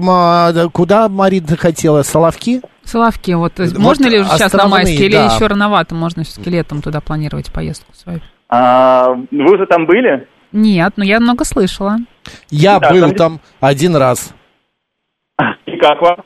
куда 0.73 1.07
Марина 1.07 1.55
хотела? 1.55 2.01
Соловки? 2.01 2.61
Соловки, 2.83 3.31
вот, 3.31 3.53
вот 3.59 3.77
можно 3.77 4.07
ли 4.07 4.23
сейчас 4.23 4.53
на 4.53 4.67
майске, 4.67 4.97
да. 4.97 5.05
или 5.05 5.35
еще 5.35 5.47
рановато, 5.47 5.93
можно 5.95 6.23
все-таки 6.23 6.49
летом 6.49 6.81
туда 6.81 6.99
планировать 6.99 7.51
поездку 7.51 7.93
свою? 7.93 8.21
А, 8.49 9.15
вы 9.31 9.53
уже 9.53 9.65
там 9.67 9.85
были? 9.85 10.27
Нет, 10.51 10.93
но 10.97 11.03
я 11.03 11.19
много 11.19 11.45
слышала. 11.45 11.97
Я 12.49 12.79
да, 12.79 12.91
был 12.91 13.01
там... 13.09 13.15
там 13.15 13.39
один 13.59 13.95
раз. 13.95 14.33
как 15.37 16.01
вам? 16.01 16.23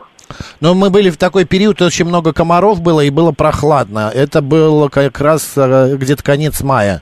Но 0.59 0.73
мы 0.73 0.89
были 0.89 1.09
в 1.09 1.17
такой 1.17 1.45
период, 1.45 1.81
очень 1.81 2.05
много 2.05 2.33
комаров 2.33 2.81
было 2.81 3.01
и 3.01 3.09
было 3.09 3.31
прохладно. 3.31 4.11
Это 4.13 4.41
было 4.41 4.89
как 4.89 5.19
раз 5.21 5.53
э, 5.55 5.95
где-то 5.95 6.23
конец 6.23 6.61
мая. 6.61 7.01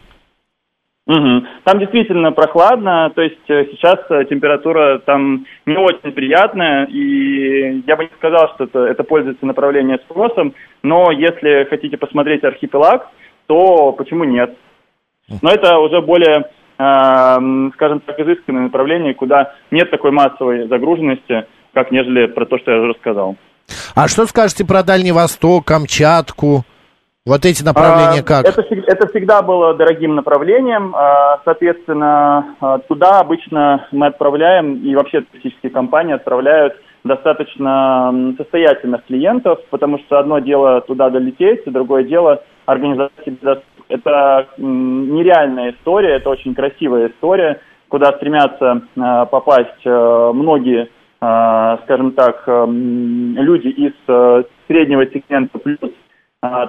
Угу. 1.07 1.45
Там 1.65 1.79
действительно 1.79 2.31
прохладно, 2.31 3.11
то 3.13 3.21
есть 3.21 3.47
э, 3.47 3.65
сейчас 3.71 3.99
э, 4.09 4.25
температура 4.25 4.97
там 5.05 5.45
не 5.67 5.77
очень 5.77 6.11
приятная, 6.13 6.85
и 6.85 7.83
я 7.85 7.95
бы 7.95 8.05
не 8.05 8.09
сказал, 8.17 8.49
что 8.55 8.63
это, 8.63 8.79
это 8.79 9.03
пользуется 9.03 9.45
направлением 9.45 9.99
спросом, 9.99 10.55
но 10.81 11.11
если 11.11 11.67
хотите 11.69 11.97
посмотреть 11.97 12.43
архипелаг, 12.43 13.07
то 13.45 13.91
почему 13.91 14.23
нет? 14.23 14.57
Но 15.43 15.51
это 15.51 15.77
уже 15.77 16.01
более, 16.01 16.49
э, 16.79 17.69
скажем 17.75 17.99
так, 17.99 18.19
изысканное 18.19 18.63
направление, 18.63 19.13
куда 19.13 19.53
нет 19.69 19.91
такой 19.91 20.09
массовой 20.09 20.67
загруженности, 20.67 21.45
как 21.75 21.91
нежели 21.91 22.25
про 22.25 22.47
то, 22.47 22.57
что 22.57 22.71
я 22.71 22.79
уже 22.79 22.93
рассказал. 22.93 23.35
А 23.93 24.07
что 24.07 24.25
скажете 24.25 24.65
про 24.65 24.81
Дальний 24.81 25.11
Восток, 25.11 25.65
Камчатку? 25.65 26.65
Вот 27.27 27.43
эти 27.43 27.63
направления 27.63 28.19
а, 28.19 28.23
как? 28.23 28.45
Это, 28.45 28.61
это 28.61 29.07
всегда 29.07 29.41
было 29.41 29.73
дорогим 29.73 30.13
направлением. 30.13 30.95
А, 30.95 31.41
соответственно, 31.43 32.55
а, 32.61 32.77
туда 32.77 33.19
обычно 33.19 33.87
мы 33.91 34.07
отправляем, 34.07 34.75
и 34.75 34.93
вообще 34.93 35.21
туристические 35.21 35.71
компании 35.71 36.13
отправляют 36.13 36.75
достаточно 37.03 38.35
состоятельных 38.37 39.05
клиентов, 39.05 39.57
потому 39.71 39.97
что 39.99 40.19
одно 40.19 40.37
дело 40.37 40.81
туда 40.81 41.09
долететь, 41.09 41.63
другое 41.65 42.03
дело 42.03 42.43
организовать 42.67 43.11
Это 43.89 44.47
нереальная 44.57 45.71
история, 45.71 46.17
это 46.17 46.29
очень 46.29 46.53
красивая 46.53 47.09
история, 47.09 47.59
куда 47.89 48.11
стремятся 48.13 48.81
попасть 48.95 49.85
многие, 49.85 50.89
скажем 51.19 52.13
так, 52.13 52.43
люди 52.47 53.67
из 53.67 53.93
среднего 54.67 55.05
сегмента 55.05 55.59
плюс, 55.59 55.79
а, 55.79 56.04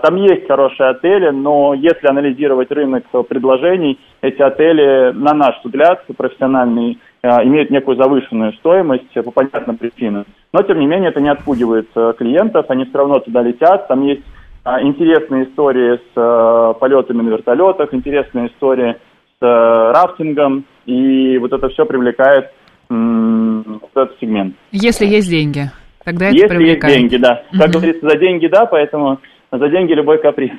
там 0.02 0.16
есть 0.16 0.46
хорошие 0.46 0.90
отели, 0.90 1.30
но 1.30 1.74
если 1.74 2.06
анализировать 2.06 2.70
рынок 2.70 3.04
предложений, 3.28 3.98
эти 4.22 4.42
отели, 4.42 5.12
на 5.12 5.34
наш 5.34 5.56
взгляд, 5.64 6.04
профессиональные, 6.16 6.98
а, 7.22 7.42
имеют 7.44 7.70
некую 7.70 7.96
завышенную 7.96 8.52
стоимость 8.54 9.12
по 9.12 9.30
понятным 9.30 9.76
причинам. 9.76 10.26
Но, 10.52 10.62
тем 10.62 10.78
не 10.78 10.86
менее, 10.86 11.10
это 11.10 11.20
не 11.20 11.28
отпугивает 11.28 11.88
э, 11.96 12.12
клиентов, 12.16 12.66
они 12.68 12.84
все 12.84 12.98
равно 12.98 13.18
туда 13.18 13.42
летят. 13.42 13.88
Там 13.88 14.02
есть 14.02 14.22
а, 14.64 14.80
интересные 14.82 15.44
истории 15.44 15.98
с 16.14 16.78
полетами 16.78 17.22
на 17.22 17.30
вертолетах, 17.30 17.92
интересные 17.92 18.48
истории 18.48 18.96
с 19.40 19.42
рафтингом, 19.42 20.64
и 20.86 21.36
вот 21.38 21.52
это 21.52 21.68
все 21.68 21.84
привлекает 21.84 22.50
вот 22.88 23.90
этот 23.94 24.16
сегмент. 24.20 24.54
Если 24.70 25.06
есть 25.06 25.28
деньги, 25.28 25.70
тогда 26.04 26.26
это 26.26 26.36
Если 26.36 26.48
привлекает. 26.48 26.96
есть 26.96 27.10
деньги, 27.10 27.22
да. 27.22 27.42
Как 27.52 27.68
угу. 27.68 27.78
говорится, 27.78 28.08
за 28.08 28.16
деньги, 28.16 28.46
да, 28.46 28.66
поэтому 28.66 29.18
за 29.58 29.68
деньги 29.68 29.92
любой 29.92 30.18
каприз. 30.18 30.52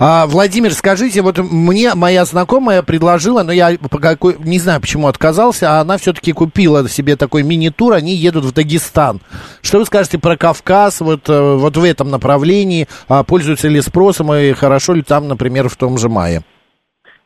А, 0.00 0.26
Владимир, 0.26 0.72
скажите, 0.72 1.22
вот 1.22 1.38
мне 1.38 1.94
моя 1.94 2.24
знакомая 2.24 2.82
предложила, 2.82 3.42
но 3.42 3.52
я 3.52 3.70
по 3.90 3.98
какой, 3.98 4.34
не 4.38 4.58
знаю, 4.58 4.80
почему 4.80 5.06
отказался, 5.06 5.70
а 5.70 5.80
она 5.80 5.96
все-таки 5.96 6.32
купила 6.32 6.88
себе 6.88 7.14
такой 7.16 7.44
мини-тур, 7.44 7.92
они 7.92 8.12
едут 8.12 8.44
в 8.44 8.52
Дагестан. 8.52 9.20
Что 9.62 9.78
вы 9.78 9.84
скажете 9.84 10.18
про 10.18 10.36
Кавказ, 10.36 11.00
вот, 11.00 11.28
э, 11.28 11.56
вот 11.56 11.76
в 11.76 11.84
этом 11.84 12.10
направлении, 12.10 12.88
а, 13.08 13.22
пользуются 13.22 13.68
ли 13.68 13.80
спросом 13.80 14.32
и 14.34 14.52
хорошо 14.52 14.94
ли 14.94 15.02
там, 15.02 15.28
например, 15.28 15.68
в 15.68 15.76
том 15.76 15.98
же 15.98 16.08
мае? 16.08 16.40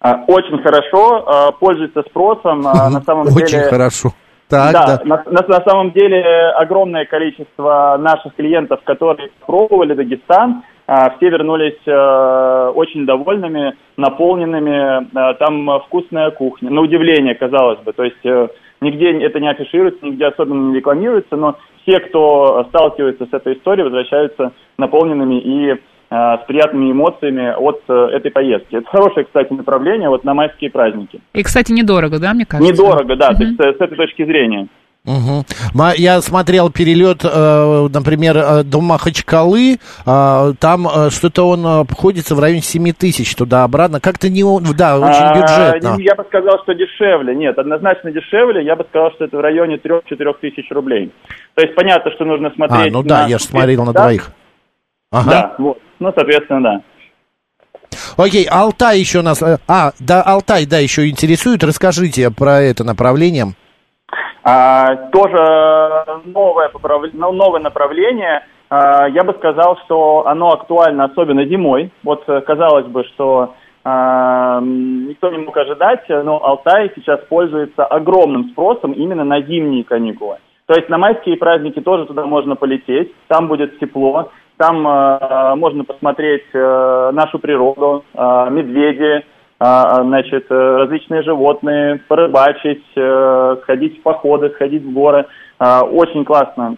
А, 0.01 0.25
очень 0.27 0.63
хорошо, 0.63 1.25
а, 1.27 1.53
пользуется 1.53 2.03
спросом, 2.11 2.61
на 2.61 3.03
самом 3.07 3.29
деле... 3.29 3.45
Очень 3.45 3.61
хорошо. 3.71 4.13
Так, 4.49 4.73
да, 4.73 4.87
да. 4.87 5.01
На, 5.05 5.25
на, 5.27 5.43
на 5.49 5.65
самом 5.65 5.93
деле 5.93 6.23
огромное 6.51 7.05
количество 7.05 7.97
наших 7.99 8.37
клиентов, 8.37 8.81
которые 8.85 9.31
пробовали 9.45 9.95
Дагестан, 9.95 10.63
а, 10.63 10.76
все 10.87 11.31
вернулись 11.31 11.79
э, 11.85 12.73
очень 12.75 13.07
довольными, 13.07 13.75
наполненными. 13.97 15.09
Э, 15.17 15.35
там 15.35 15.81
вкусная 15.87 16.31
кухня. 16.31 16.71
На 16.71 16.81
удивление, 16.81 17.35
казалось 17.35 17.81
бы. 17.81 17.93
То 17.93 18.05
есть 18.05 18.25
э, 18.25 18.49
нигде 18.81 19.11
это 19.21 19.41
не 19.41 19.51
афишируется, 19.51 20.05
нигде 20.07 20.27
особенно 20.27 20.71
не 20.71 20.77
рекламируется, 20.77 21.35
но 21.37 21.57
все, 21.83 21.99
кто 21.99 22.65
сталкивается 22.69 23.27
с 23.27 23.33
этой 23.33 23.55
историей, 23.55 23.85
возвращаются 23.85 24.53
наполненными 24.79 25.41
и 25.41 25.75
с 26.09 26.45
приятными 26.47 26.93
эмоциями 26.93 27.53
от 27.53 27.83
этой 27.89 28.31
поездки. 28.31 28.77
Это 28.77 28.89
хорошее, 28.89 29.27
кстати, 29.27 29.53
направление 29.53 30.09
вот 30.09 30.23
на 30.23 30.35
майские 30.35 30.71
праздники. 30.71 31.21
И, 31.35 31.43
кстати, 31.43 31.73
недорого, 31.73 32.21
да, 32.21 32.33
мне 32.33 32.47
кажется? 32.47 32.73
Недорого, 32.73 33.17
да, 33.17 33.31
угу. 33.31 33.39
то 33.39 33.67
есть 33.67 33.79
с 33.79 33.81
этой 33.81 33.97
точки 33.97 34.25
зрения. 34.25 34.69
Угу. 35.07 35.45
Я 35.97 36.21
смотрел 36.21 36.71
перелет, 36.71 37.21
э, 37.25 37.89
например, 37.93 38.37
э, 38.37 38.63
до 38.65 38.81
Махачкалы, 38.81 39.79
э, 40.05 40.53
там 40.59 41.11
что-то 41.11 41.49
он 41.49 41.65
обходится 41.65 42.35
в 42.35 42.41
районе 42.41 42.63
7 42.63 42.93
тысяч 42.93 43.35
туда-обратно. 43.37 44.01
Как-то 44.01 44.29
не... 44.29 44.43
Да, 44.75 44.99
очень 44.99 45.23
а, 45.23 45.35
бюджетно. 45.35 45.95
А, 45.95 46.01
я 46.01 46.15
бы 46.17 46.25
сказал, 46.25 46.59
что 46.65 46.75
дешевле. 46.75 47.37
Нет, 47.37 47.57
однозначно 47.57 48.11
дешевле. 48.11 48.65
Я 48.65 48.75
бы 48.75 48.85
сказал, 48.89 49.13
что 49.13 49.25
это 49.25 49.37
в 49.37 49.41
районе 49.41 49.77
3-4 49.77 50.35
тысяч 50.41 50.69
рублей. 50.71 51.13
То 51.55 51.63
есть 51.63 51.75
понятно, 51.77 52.11
что 52.13 52.25
нужно 52.25 52.51
смотреть... 52.51 52.89
А, 52.89 52.91
ну 52.91 53.03
да, 53.03 53.27
я 53.27 53.39
же 53.39 53.45
смотрел 53.45 53.85
на 53.85 53.93
двоих. 53.93 54.33
Ага. 55.13 55.31
Да, 55.31 55.55
вот. 55.59 55.79
Ну, 56.01 56.13
соответственно, 56.15 56.63
да. 56.63 56.83
Окей, 58.17 58.45
Алтай 58.45 58.99
еще 58.99 59.23
нас... 59.23 59.41
А, 59.43 59.93
да, 60.01 60.23
Алтай, 60.23 60.67
да, 60.67 60.79
еще 60.79 61.09
интересует. 61.09 61.63
Расскажите 61.63 62.31
про 62.31 62.61
это 62.61 62.83
направление. 62.83 63.55
А, 64.49 64.95
тоже 65.11 66.21
новое, 66.25 66.71
ну, 67.15 67.33
новое 67.33 67.61
направление. 67.61 68.45
А, 68.71 69.09
я 69.09 69.25
бы 69.25 69.33
сказал, 69.35 69.77
что 69.85 70.25
оно 70.29 70.53
актуально 70.53 71.07
особенно 71.07 71.45
зимой. 71.47 71.91
Вот 72.05 72.23
э, 72.29 72.41
казалось 72.43 72.87
бы, 72.87 73.03
что 73.07 73.55
а, 73.83 74.61
никто 74.61 75.33
не 75.33 75.39
мог 75.39 75.57
ожидать, 75.57 76.09
но 76.09 76.41
Алтай 76.45 76.93
сейчас 76.95 77.25
пользуется 77.29 77.85
огромным 77.85 78.51
спросом 78.51 78.93
именно 78.93 79.25
на 79.25 79.43
зимние 79.43 79.83
каникулы. 79.83 80.37
То 80.67 80.75
есть 80.75 80.89
на 80.89 80.99
майские 80.99 81.39
праздники 81.39 81.81
тоже 81.81 82.07
туда 82.07 82.25
можно 82.25 82.55
полететь, 82.55 83.13
там 83.27 83.49
будет 83.49 83.81
тепло, 83.81 84.31
там 84.59 84.87
э, 84.87 85.55
можно 85.57 85.83
посмотреть 85.83 86.47
э, 86.53 87.11
нашу 87.13 87.41
природу, 87.41 88.05
э, 88.15 88.47
медведи, 88.51 89.25
значит, 89.59 90.47
э, 90.51 90.55
различные 90.55 91.23
животные, 91.23 92.01
порыбачить, 92.09 92.85
э, 92.95 93.57
сходить 93.63 93.99
в 93.99 94.03
походы, 94.03 94.51
сходить 94.51 94.83
в 94.83 94.93
горы. 94.93 95.27
А, 95.59 95.83
очень 95.83 96.27
классно 96.27 96.75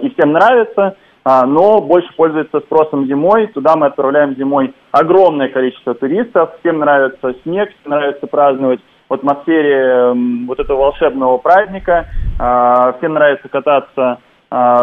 и 0.00 0.08
всем 0.14 0.32
нравится, 0.32 0.96
но 1.26 1.82
больше 1.82 2.08
пользуется 2.16 2.60
спросом 2.60 3.06
зимой. 3.06 3.48
Туда 3.48 3.76
мы 3.76 3.86
отправляем 3.86 4.34
зимой 4.34 4.74
огромное 4.92 5.48
количество 5.48 5.94
туристов. 5.94 6.54
Всем 6.60 6.78
нравится 6.78 7.34
снег, 7.42 7.68
всем 7.80 7.92
нравится 7.92 8.26
праздновать 8.26 8.80
в 9.10 9.12
атмосфере 9.12 10.14
вот 10.46 10.58
этого 10.58 10.78
волшебного 10.78 11.36
праздника. 11.36 12.06
Всем 12.98 13.12
нравится 13.12 13.48
кататься 13.50 14.20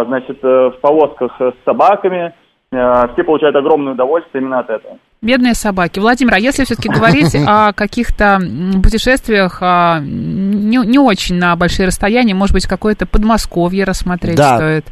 значит, 0.06 0.40
э, 0.44 0.72
в 0.72 0.82
повозках 0.82 1.32
с 1.40 1.54
собаками. 1.66 2.34
Все 2.72 3.24
получают 3.26 3.56
огромное 3.56 3.94
удовольствие 3.94 4.42
именно 4.42 4.60
от 4.60 4.70
этого. 4.70 4.98
Бедные 5.22 5.54
собаки. 5.56 6.00
Владимир, 6.00 6.36
а 6.36 6.40
если 6.40 6.64
все-таки 6.64 6.90
говорить 6.94 7.36
о 7.36 7.74
каких-то 7.74 8.40
путешествиях 8.82 9.58
а, 9.62 10.00
не, 10.00 10.78
не 10.78 10.98
очень 10.98 11.36
на 11.36 11.56
большие 11.56 11.88
расстояния, 11.88 12.34
может 12.34 12.54
быть, 12.54 12.66
какое-то 12.66 13.06
Подмосковье 13.06 13.84
рассмотреть 13.84 14.38
да. 14.38 14.56
стоит? 14.56 14.86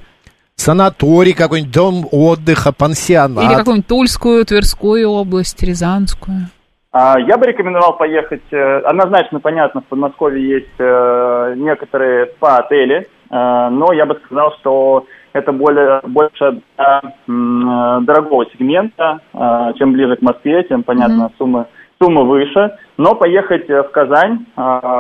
Санаторий 0.56 1.34
какой-нибудь, 1.34 1.74
дом 1.74 2.06
отдыха, 2.12 2.74
пансионат. 2.74 3.46
Или 3.46 3.56
какую-нибудь 3.56 3.88
Тульскую, 3.88 4.46
Тверскую 4.46 5.10
область, 5.10 5.64
Рязанскую. 5.64 6.50
А, 6.92 7.18
я 7.18 7.38
бы 7.38 7.46
рекомендовал 7.46 7.98
поехать, 7.98 8.42
э, 8.52 8.80
однозначно, 8.80 9.40
понятно, 9.40 9.82
в 9.82 9.86
Подмосковье 9.86 10.58
есть 10.60 10.80
э, 10.80 11.54
некоторые 11.56 12.28
спа-отели, 12.36 12.98
э, 12.98 13.70
но 13.70 13.94
я 13.94 14.06
бы 14.06 14.20
сказал, 14.26 14.54
что 14.60 15.06
это 15.34 15.52
более, 15.52 16.02
больше 16.04 16.62
для 16.78 17.02
э, 17.04 18.00
дорогого 18.02 18.46
сегмента. 18.54 19.20
Э, 19.34 19.74
чем 19.78 19.94
ближе 19.94 20.16
к 20.16 20.22
Москве, 20.22 20.64
тем, 20.64 20.84
понятно, 20.84 21.24
mm-hmm. 21.24 21.38
сумма, 21.38 21.68
сумма 22.02 22.24
выше. 22.24 22.78
Но 22.98 23.16
поехать 23.16 23.70
э, 23.70 23.84
в 23.84 23.92
Казань, 23.92 24.46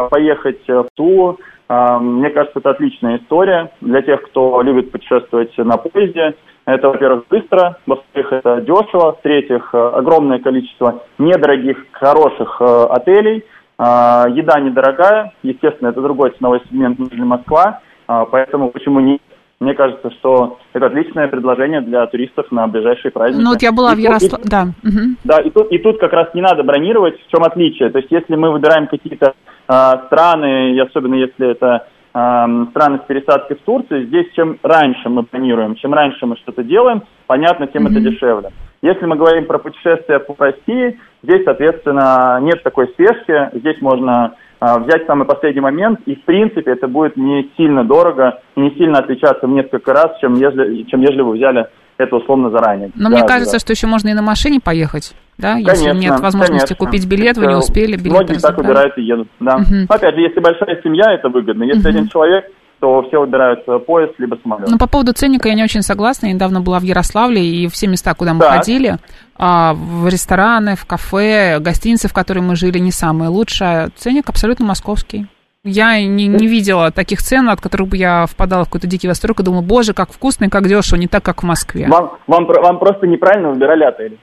поехать 0.09 0.67
в 0.67 0.87
Тулу, 0.95 1.39
мне 1.69 2.31
кажется, 2.31 2.57
это 2.57 2.71
отличная 2.71 3.17
история 3.17 3.71
для 3.79 4.01
тех, 4.01 4.23
кто 4.23 4.59
любит 4.63 4.91
путешествовать 4.91 5.55
на 5.55 5.77
поезде. 5.77 6.33
Это, 6.65 6.87
во-первых, 6.89 7.25
быстро, 7.29 7.77
во-вторых, 7.85 8.33
это 8.33 8.61
дешево, 8.61 9.13
в-третьих, 9.13 9.75
огромное 9.75 10.39
количество 10.39 11.03
недорогих, 11.19 11.77
хороших 11.91 12.59
отелей. 12.59 13.45
Еда 13.77 14.59
недорогая, 14.59 15.33
естественно, 15.43 15.89
это 15.89 16.01
другой 16.01 16.31
ценовой 16.31 16.61
сегмент, 16.67 16.97
нежели 16.97 17.21
Москва, 17.21 17.81
поэтому 18.07 18.71
почему 18.71 18.99
не 18.99 19.21
мне 19.59 19.73
кажется, 19.73 20.09
что 20.11 20.57
это 20.73 20.85
отличное 20.85 21.27
предложение 21.27 21.81
для 21.81 22.05
туристов 22.07 22.49
на 22.51 22.67
ближайшие 22.67 23.11
праздники. 23.11 23.43
Ну 23.43 23.51
вот 23.51 23.61
я 23.61 23.73
была 23.73 23.91
и 23.91 23.95
в 23.95 23.99
Ярославле, 23.99 24.45
да. 24.49 24.67
Угу. 24.83 24.99
Да, 25.25 25.41
и 25.41 25.49
тут, 25.49 25.71
и 25.71 25.77
тут 25.79 25.99
как 25.99 26.13
раз 26.13 26.33
не 26.33 26.41
надо 26.41 26.63
бронировать, 26.63 27.19
в 27.21 27.31
чем 27.31 27.43
отличие. 27.43 27.89
То 27.89 27.99
есть 27.99 28.09
если 28.09 28.35
мы 28.35 28.51
выбираем 28.51 28.87
какие-то 28.87 29.33
э, 29.67 29.73
страны, 30.05 30.75
и 30.75 30.79
особенно 30.79 31.15
если 31.15 31.51
это 31.51 31.87
э, 32.13 32.65
странность 32.69 33.05
пересадки 33.07 33.55
в 33.55 33.61
Турции, 33.63 34.05
здесь 34.05 34.31
чем 34.33 34.57
раньше 34.63 35.09
мы 35.09 35.23
планируем, 35.23 35.75
чем 35.75 35.93
раньше 35.93 36.25
мы 36.25 36.37
что-то 36.37 36.63
делаем, 36.63 37.03
понятно, 37.27 37.67
тем 37.67 37.85
mm-hmm. 37.85 37.91
это 37.91 37.99
дешевле. 37.99 38.49
Если 38.81 39.05
мы 39.05 39.17
говорим 39.17 39.45
про 39.45 39.59
путешествия 39.59 40.19
по 40.19 40.33
России, 40.37 40.97
здесь, 41.21 41.43
соответственно, 41.43 42.39
нет 42.41 42.63
такой 42.63 42.87
спешки, 42.87 43.49
здесь 43.57 43.81
можно 43.81 44.23
а, 44.23 44.33
взять 44.59 45.05
самый 45.07 45.25
последний 45.25 45.61
момент, 45.61 45.99
и 46.05 46.15
в 46.15 46.23
принципе 46.23 46.71
это 46.71 46.87
будет 46.87 47.15
не 47.15 47.49
сильно 47.55 47.83
дорого 47.83 48.41
не 48.55 48.71
сильно 48.71 48.99
отличаться 48.99 49.47
в 49.47 49.49
несколько 49.49 49.93
раз, 49.93 50.19
чем 50.19 50.33
если, 50.35 50.83
чем 50.83 51.01
если 51.01 51.21
вы 51.21 51.37
взяли 51.37 51.67
это 51.97 52.15
условно 52.15 52.49
заранее. 52.49 52.91
Но 52.95 53.09
да, 53.09 53.17
мне 53.17 53.27
кажется, 53.27 53.53
да. 53.53 53.59
что 53.59 53.73
еще 53.73 53.87
можно 53.87 54.09
и 54.09 54.13
на 54.13 54.21
машине 54.21 54.59
поехать, 54.63 55.13
да, 55.37 55.53
конечно, 55.53 55.71
если 55.71 55.99
нет 55.99 56.19
возможности 56.19 56.73
конечно. 56.73 56.75
купить 56.75 57.07
билет, 57.07 57.37
вы 57.37 57.47
не 57.47 57.55
успели, 57.55 57.97
билет 57.97 58.11
Многие 58.11 58.39
так 58.39 58.57
выбирают 58.57 58.97
и 58.97 59.03
едут, 59.03 59.27
да. 59.39 59.57
Угу. 59.57 59.85
Опять 59.89 60.15
же, 60.15 60.21
если 60.21 60.39
большая 60.39 60.81
семья, 60.81 61.13
это 61.13 61.29
выгодно. 61.29 61.63
Если 61.63 61.81
угу. 61.81 61.89
один 61.89 62.07
человек, 62.07 62.45
то 62.79 63.03
все 63.07 63.19
выбирают 63.19 63.65
поезд 63.85 64.13
либо 64.17 64.37
самолет. 64.41 64.69
Ну, 64.69 64.77
по 64.77 64.87
поводу 64.87 65.13
ценника 65.13 65.49
я 65.49 65.55
не 65.55 65.63
очень 65.63 65.81
согласна. 65.81 66.27
Я 66.27 66.33
недавно 66.33 66.61
была 66.61 66.79
в 66.79 66.83
Ярославле, 66.83 67.43
и 67.45 67.67
все 67.67 67.87
места, 67.87 68.13
куда 68.13 68.33
мы 68.33 68.39
так. 68.39 68.57
ходили, 68.57 68.97
а, 69.37 69.73
в 69.73 70.07
рестораны, 70.07 70.75
в 70.75 70.85
кафе, 70.85 71.59
гостиницы, 71.59 72.07
в 72.07 72.13
которых 72.13 72.43
мы 72.43 72.55
жили, 72.55 72.79
не 72.79 72.91
самые 72.91 73.29
лучшие. 73.29 73.89
Ценник 73.97 74.29
абсолютно 74.29 74.65
московский. 74.65 75.27
Я 75.65 75.99
не, 76.01 76.27
не 76.27 76.47
видела 76.47 76.89
таких 76.89 77.21
цен, 77.21 77.49
от 77.49 77.59
которых 77.59 77.89
бы 77.89 77.97
я 77.97 78.25
впадала 78.27 78.63
в 78.63 78.67
какой-то 78.67 78.87
дикий 78.87 79.09
восторг 79.09 79.41
и 79.41 79.43
думала, 79.43 79.61
боже, 79.61 79.93
как 79.93 80.11
вкусно 80.11 80.45
и 80.45 80.49
как 80.49 80.67
дешево, 80.67 80.97
не 80.97 81.07
так, 81.07 81.23
как 81.23 81.43
в 81.43 81.45
Москве. 81.45 81.87
Вам, 81.87 82.13
вам, 82.27 82.45
вам 82.45 82.79
просто 82.79 83.07
неправильно 83.07 83.49
выбирали 83.49 83.83
отель. 83.83 84.17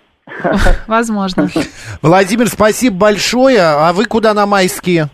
Возможно. 0.87 1.49
Владимир, 2.03 2.49
спасибо 2.49 2.97
большое. 2.97 3.61
А 3.61 3.93
вы 3.93 4.07
куда 4.07 4.33
на 4.35 4.47
майские? 4.47 5.09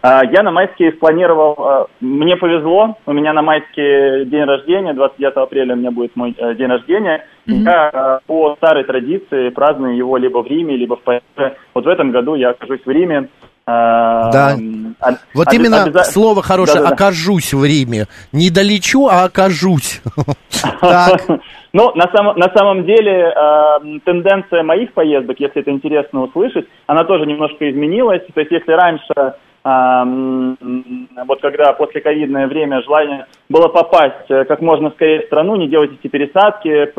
А, 0.00 0.24
я 0.24 0.42
на 0.42 0.50
майские 0.50 0.92
спланировал, 0.92 1.54
а, 1.58 1.86
мне 2.00 2.36
повезло, 2.36 2.96
у 3.04 3.12
меня 3.12 3.32
на 3.32 3.42
майские 3.42 4.26
день 4.26 4.44
рождения, 4.44 4.94
29 4.94 5.36
апреля 5.36 5.74
у 5.74 5.78
меня 5.78 5.90
будет 5.90 6.14
мой 6.14 6.34
э, 6.38 6.54
день 6.54 6.68
рождения. 6.68 7.24
Mm-hmm. 7.46 7.64
Я 7.64 7.88
а, 7.88 8.20
по 8.26 8.54
старой 8.56 8.84
традиции 8.84 9.48
праздную 9.48 9.96
его 9.96 10.16
либо 10.16 10.42
в 10.42 10.46
Риме, 10.46 10.76
либо 10.76 10.96
в 10.96 11.02
Париже. 11.02 11.56
Вот 11.74 11.84
в 11.84 11.88
этом 11.88 12.12
году 12.12 12.36
я 12.36 12.50
окажусь 12.50 12.84
в 12.84 12.90
Риме. 12.90 13.28
Да. 13.66 14.56
А, 15.00 15.10
вот 15.34 15.52
именно 15.52 15.82
обяза... 15.82 16.04
слово 16.04 16.42
хорошее 16.42 16.80
да, 16.80 16.88
да, 16.88 16.94
«окажусь» 16.94 17.52
в 17.52 17.62
Риме. 17.62 18.06
Не 18.32 18.48
долечу, 18.50 19.08
а 19.08 19.24
окажусь. 19.24 20.00
Ну, 21.74 21.92
на, 21.94 22.10
самом 22.10 22.38
на 22.38 22.50
самом 22.56 22.86
деле, 22.86 23.30
э, 23.30 23.98
тенденция 24.06 24.62
моих 24.62 24.94
поездок, 24.94 25.38
если 25.38 25.60
это 25.60 25.70
интересно 25.70 26.22
услышать, 26.22 26.66
она 26.86 27.04
тоже 27.04 27.26
немножко 27.26 27.70
изменилась. 27.70 28.22
То 28.34 28.40
есть, 28.40 28.50
если 28.50 28.72
раньше 28.72 29.34
вот 31.26 31.40
когда 31.40 31.72
после 31.72 32.00
ковидное 32.00 32.46
время 32.46 32.82
желание 32.82 33.26
было 33.48 33.68
попасть 33.68 34.30
э, 34.30 34.44
как 34.44 34.60
можно 34.60 34.90
скорее 34.90 35.22
в 35.22 35.26
страну, 35.26 35.56
не 35.56 35.68
делать 35.68 35.90
эти 35.92 36.08
пересадки, 36.08 36.92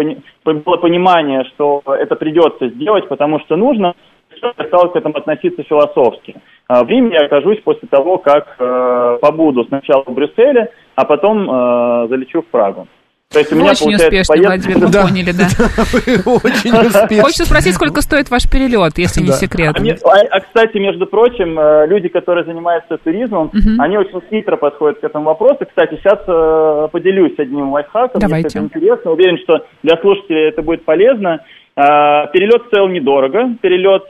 было 0.44 0.78
понимание, 0.78 1.46
что 1.54 1.82
это 1.86 2.16
придется 2.16 2.70
сделать, 2.70 3.08
потому 3.08 3.40
что 3.40 3.56
нужно, 3.56 3.94
я 4.42 4.66
стал 4.68 4.92
к 4.92 4.96
этому 4.96 5.18
относиться 5.18 5.64
философски. 5.64 6.36
А 6.68 6.84
в 6.84 6.90
Риме 6.90 7.18
я 7.20 7.26
окажусь 7.26 7.60
после 7.62 7.88
того, 7.88 8.18
как 8.18 8.56
э, 8.60 9.18
побуду 9.22 9.64
сначала 9.66 10.04
в 10.06 10.14
Брюсселе, 10.14 10.72
а 10.96 11.06
потом 11.06 11.50
э, 11.50 12.08
залечу 12.10 12.42
в 12.42 12.48
Прагу. 12.48 12.88
То 13.32 13.38
есть 13.38 13.54
у 13.54 13.58
меня 13.58 13.74
Очень 13.74 13.94
успешно, 13.94 14.34
поездка... 14.34 14.48
Владимир, 14.48 14.78
мы 14.80 14.92
да. 14.92 15.02
поняли, 15.04 15.32
да. 15.32 15.46
Очень 16.32 16.88
успешно. 16.88 17.22
Хочется 17.22 17.46
спросить, 17.46 17.76
сколько 17.76 18.02
стоит 18.02 18.32
ваш 18.32 18.50
перелет, 18.50 18.98
если 18.98 19.22
не 19.22 19.32
секрет. 19.34 19.76
А, 19.78 20.10
а, 20.10 20.22
а, 20.32 20.40
кстати, 20.40 20.80
между 20.80 21.06
прочим, 21.06 21.60
э, 21.60 21.86
люди, 21.86 22.08
которые 22.08 22.44
занимаются 22.44 22.98
туризмом, 22.98 23.52
они 23.78 24.00
очень 24.00 24.20
хитро 24.32 24.58
подходят 24.58 25.00
к 25.00 25.04
этому 25.04 25.26
вопросу. 25.26 25.60
Кстати, 25.68 26.00
сейчас 26.02 26.20
э, 26.26 26.88
поделюсь 26.92 27.38
одним 27.38 27.72
лайфхаком, 27.72 28.20
если 28.20 28.48
это 28.48 28.60
интересно. 28.66 29.12
Уверен, 29.12 29.38
что 29.44 29.64
для 29.84 29.98
слушателей 29.98 30.50
это 30.50 30.64
будет 30.64 30.84
полезно. 30.84 31.46
Э, 31.76 32.26
перелет 32.34 32.64
стоил 32.66 32.88
недорого. 32.88 33.56
Перелет 33.62 34.06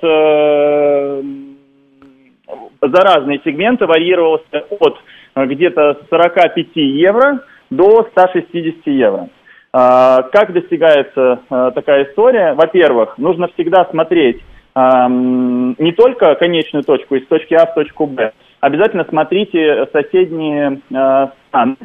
за 2.82 3.02
разные 3.02 3.42
сегменты 3.44 3.86
варьировался 3.86 4.64
от 4.80 4.98
где-то 5.36 5.98
45 6.10 6.68
евро 6.76 7.42
до 7.70 8.04
160 8.12 8.88
евро. 8.88 9.30
А, 9.72 10.24
как 10.32 10.52
достигается 10.54 11.42
а, 11.50 11.72
такая 11.72 12.06
история? 12.06 12.54
Во-первых, 12.54 13.18
нужно 13.18 13.48
всегда 13.50 13.86
смотреть 13.86 14.42
не 14.76 15.92
только 15.94 16.36
конечную 16.36 16.84
точку 16.84 17.16
из 17.16 17.28
точки 17.28 17.54
А 17.56 17.66
в 17.66 17.74
точку 17.74 18.06
Б. 18.06 18.32
Обязательно 18.62 19.04
смотрите 19.10 19.88
соседние 19.92 20.80
а, 20.94 21.34
страны 21.48 21.76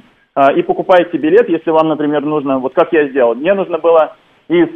и 0.56 0.62
покупайте 0.62 1.16
билет, 1.16 1.48
если 1.48 1.70
вам, 1.70 1.88
например, 1.88 2.22
нужно, 2.22 2.58
вот 2.58 2.74
как 2.74 2.92
я 2.92 3.08
сделал, 3.08 3.34
мне 3.34 3.54
нужно 3.54 3.78
было 3.78 4.16
из 4.48 4.68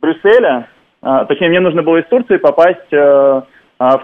Брюсселя, 0.00 0.68
точнее, 1.00 1.48
мне 1.48 1.60
нужно 1.60 1.82
было 1.82 1.96
из 1.98 2.06
Турции 2.06 2.36
попасть 2.36 2.90
в 2.90 3.46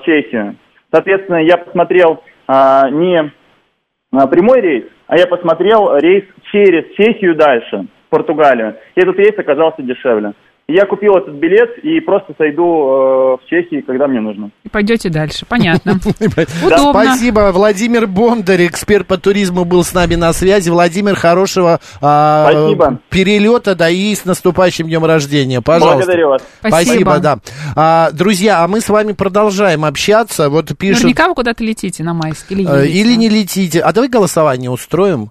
Чехию. 0.07 0.57
Соответственно, 0.91 1.37
я 1.37 1.59
посмотрел 1.59 2.23
не 2.49 3.31
прямой 4.11 4.61
рейс, 4.63 4.87
а 5.09 5.17
я 5.19 5.27
посмотрел 5.27 5.97
рейс 5.97 6.25
через 6.53 6.95
Чехию 6.95 7.35
дальше, 7.35 7.87
в 8.07 8.11
Португалию. 8.11 8.77
И 8.95 9.01
этот 9.01 9.17
рейс 9.17 9.37
оказался 9.37 9.83
дешевле. 9.83 10.35
Я 10.71 10.85
купил 10.85 11.17
этот 11.17 11.33
билет 11.37 11.79
и 11.83 11.99
просто 12.01 12.35
сойду 12.37 12.63
э, 12.63 13.37
в 13.39 13.41
Чехии, 13.49 13.81
когда 13.81 14.07
мне 14.07 14.21
нужно. 14.21 14.51
И 14.65 14.69
пойдете 14.69 15.09
дальше, 15.09 15.47
понятно. 15.47 15.99
Спасибо. 16.91 17.53
Владимир 17.55 18.07
Бондарь, 18.07 18.67
эксперт 18.67 19.07
по 19.07 19.17
туризму, 19.17 19.65
был 19.65 19.83
с 19.83 19.95
нами 19.95 20.17
на 20.17 20.31
связи. 20.35 20.69
Владимир, 20.69 21.15
хорошего 21.15 21.81
а, 22.03 22.99
перелета, 23.09 23.75
да 23.77 23.89
и 23.89 24.15
с 24.15 24.27
наступающим 24.27 24.89
днем 24.89 25.07
рождения. 25.07 25.63
Пожалуйста. 25.63 25.97
Благодарю 26.01 26.29
вас. 26.29 26.43
Спасибо, 26.59 27.19
да. 27.19 27.39
А, 27.75 28.11
друзья, 28.11 28.63
а 28.63 28.69
мы 28.69 28.83
с 28.83 28.91
вами 28.91 29.13
продолжаем 29.13 29.87
общаться. 29.87 30.51
Вот 30.51 30.77
пишут... 30.77 31.05
Наверняка 31.05 31.29
вы 31.29 31.35
куда-то 31.35 31.65
летите 31.65 32.05
на 32.05 32.13
майск 32.13 32.53
или 32.53 32.69
э, 32.71 32.87
Или 32.89 33.15
не 33.15 33.31
летите. 33.31 33.81
А 33.81 33.95
давай 33.95 34.11
голосование 34.11 34.71
устроим. 34.71 35.31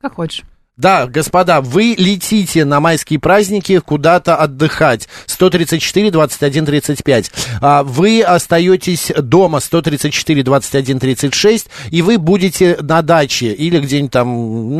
Как 0.00 0.14
хочешь. 0.14 0.42
Да, 0.80 1.06
господа, 1.06 1.60
вы 1.60 1.94
летите 1.98 2.64
на 2.64 2.80
майские 2.80 3.18
праздники 3.18 3.78
куда-то 3.80 4.36
отдыхать. 4.36 5.08
134, 5.26 6.10
21, 6.10 6.64
35. 6.64 7.30
А 7.60 7.82
вы 7.82 8.22
остаетесь 8.22 9.12
дома 9.18 9.60
134, 9.60 10.42
21, 10.42 10.98
36. 10.98 11.66
И 11.90 12.00
вы 12.00 12.16
будете 12.16 12.78
на 12.80 13.02
даче 13.02 13.52
или 13.52 13.78
где-нибудь 13.78 14.10
там, 14.10 14.28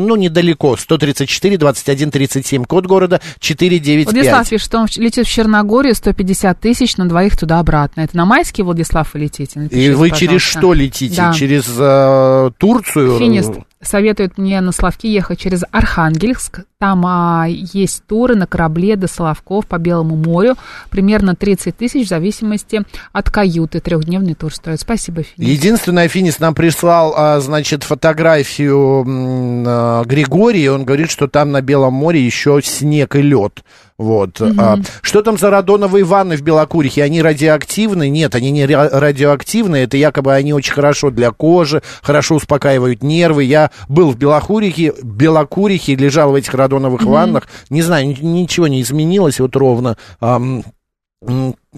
ну, 0.07 0.17
недалеко. 0.17 0.79
134, 0.79 1.59
21, 1.59 2.11
37. 2.11 2.65
Код 2.65 2.87
города 2.87 3.21
495. 3.39 4.15
Владислав 4.15 4.49
пишет, 4.49 4.67
что 4.67 4.79
он 4.79 4.87
летит 4.97 5.27
в 5.27 5.31
Черногорию 5.31 5.95
150 5.95 6.61
тысяч 6.61 6.97
на 6.97 7.11
двоих 7.11 7.37
туда-обратно. 7.37 8.01
Это 8.01 8.17
на 8.17 8.25
майские, 8.25 8.65
Владислав, 8.65 9.13
вы 9.13 9.21
летите? 9.21 9.61
Напишите, 9.61 9.87
и 9.87 9.91
вы 9.91 10.09
пожалуйста. 10.09 10.19
через 10.19 10.41
что 10.41 10.73
летите? 10.73 11.17
Да. 11.17 11.33
Через 11.35 11.65
э, 11.79 12.51
Турцию? 12.59 13.19
Финист 13.19 13.53
советует 13.83 14.39
мне 14.39 14.61
на 14.61 14.73
Славки 14.73 15.07
ехать 15.07 15.41
через 15.41 15.65
Архангельск. 15.71 16.61
Там 16.81 17.05
а, 17.07 17.45
есть 17.47 18.05
туры 18.07 18.37
на 18.37 18.47
корабле 18.47 18.97
до 18.97 19.07
Соловков 19.07 19.67
по 19.67 19.77
Белому 19.77 20.17
морю. 20.17 20.57
Примерно 20.89 21.37
30 21.37 21.77
тысяч 21.77 22.07
в 22.07 22.09
зависимости 22.09 22.83
от 23.13 23.29
каюты. 23.29 23.81
Трехдневный 23.81 24.33
тур 24.33 24.55
стоит. 24.55 24.81
Спасибо, 24.81 25.23
Финис. 25.23 25.51
Единственное, 25.51 26.09
Финис 26.09 26.39
нам 26.39 26.55
прислал, 26.55 27.13
а, 27.15 27.41
значит, 27.41 27.85
фотографию 27.85 29.05
а, 29.07 30.05
Григория. 30.05 30.73
Он 30.73 30.87
говорит, 30.87 31.11
что 31.11 31.29
там 31.29 31.53
на 31.53 31.61
Белом 31.61 31.93
море 31.93 32.25
еще 32.25 32.63
снег 32.65 33.15
и 33.15 33.21
лед. 33.21 33.63
Вот. 34.01 34.41
Угу. 34.41 34.55
А, 34.57 34.79
что 35.03 35.21
там 35.21 35.37
за 35.37 35.51
радоновые 35.51 36.05
ванны 36.05 36.39
в 36.39 36.41
Белокурихе? 36.41 37.05
Они 37.05 37.21
радиоактивны? 37.21 38.09
Нет, 38.09 38.35
они 38.35 38.51
не 38.51 38.65
радиоактивны. 38.65 39.77
Это 39.77 39.99
якобы 39.99 40.33
они 40.33 40.55
очень 40.55 40.73
хорошо 40.73 41.11
для 41.11 41.31
кожи, 41.33 41.83
хорошо 42.01 42.37
успокаивают 42.37 43.03
нервы. 43.03 43.45
Я 43.45 43.71
был 43.91 44.11
в 44.13 44.17
Белокурихе, 44.17 44.95
Белокурихе, 45.03 45.97
лежал 45.97 46.33
в 46.33 46.35
этих 46.35 46.55
радоновых 46.55 46.70
угу. 47.03 47.13
ваннах. 47.13 47.49
Не 47.71 47.83
знаю, 47.83 48.07
ничего 48.07 48.67
не 48.69 48.83
изменилось 48.83 49.41
вот 49.41 49.57
ровно. 49.57 49.97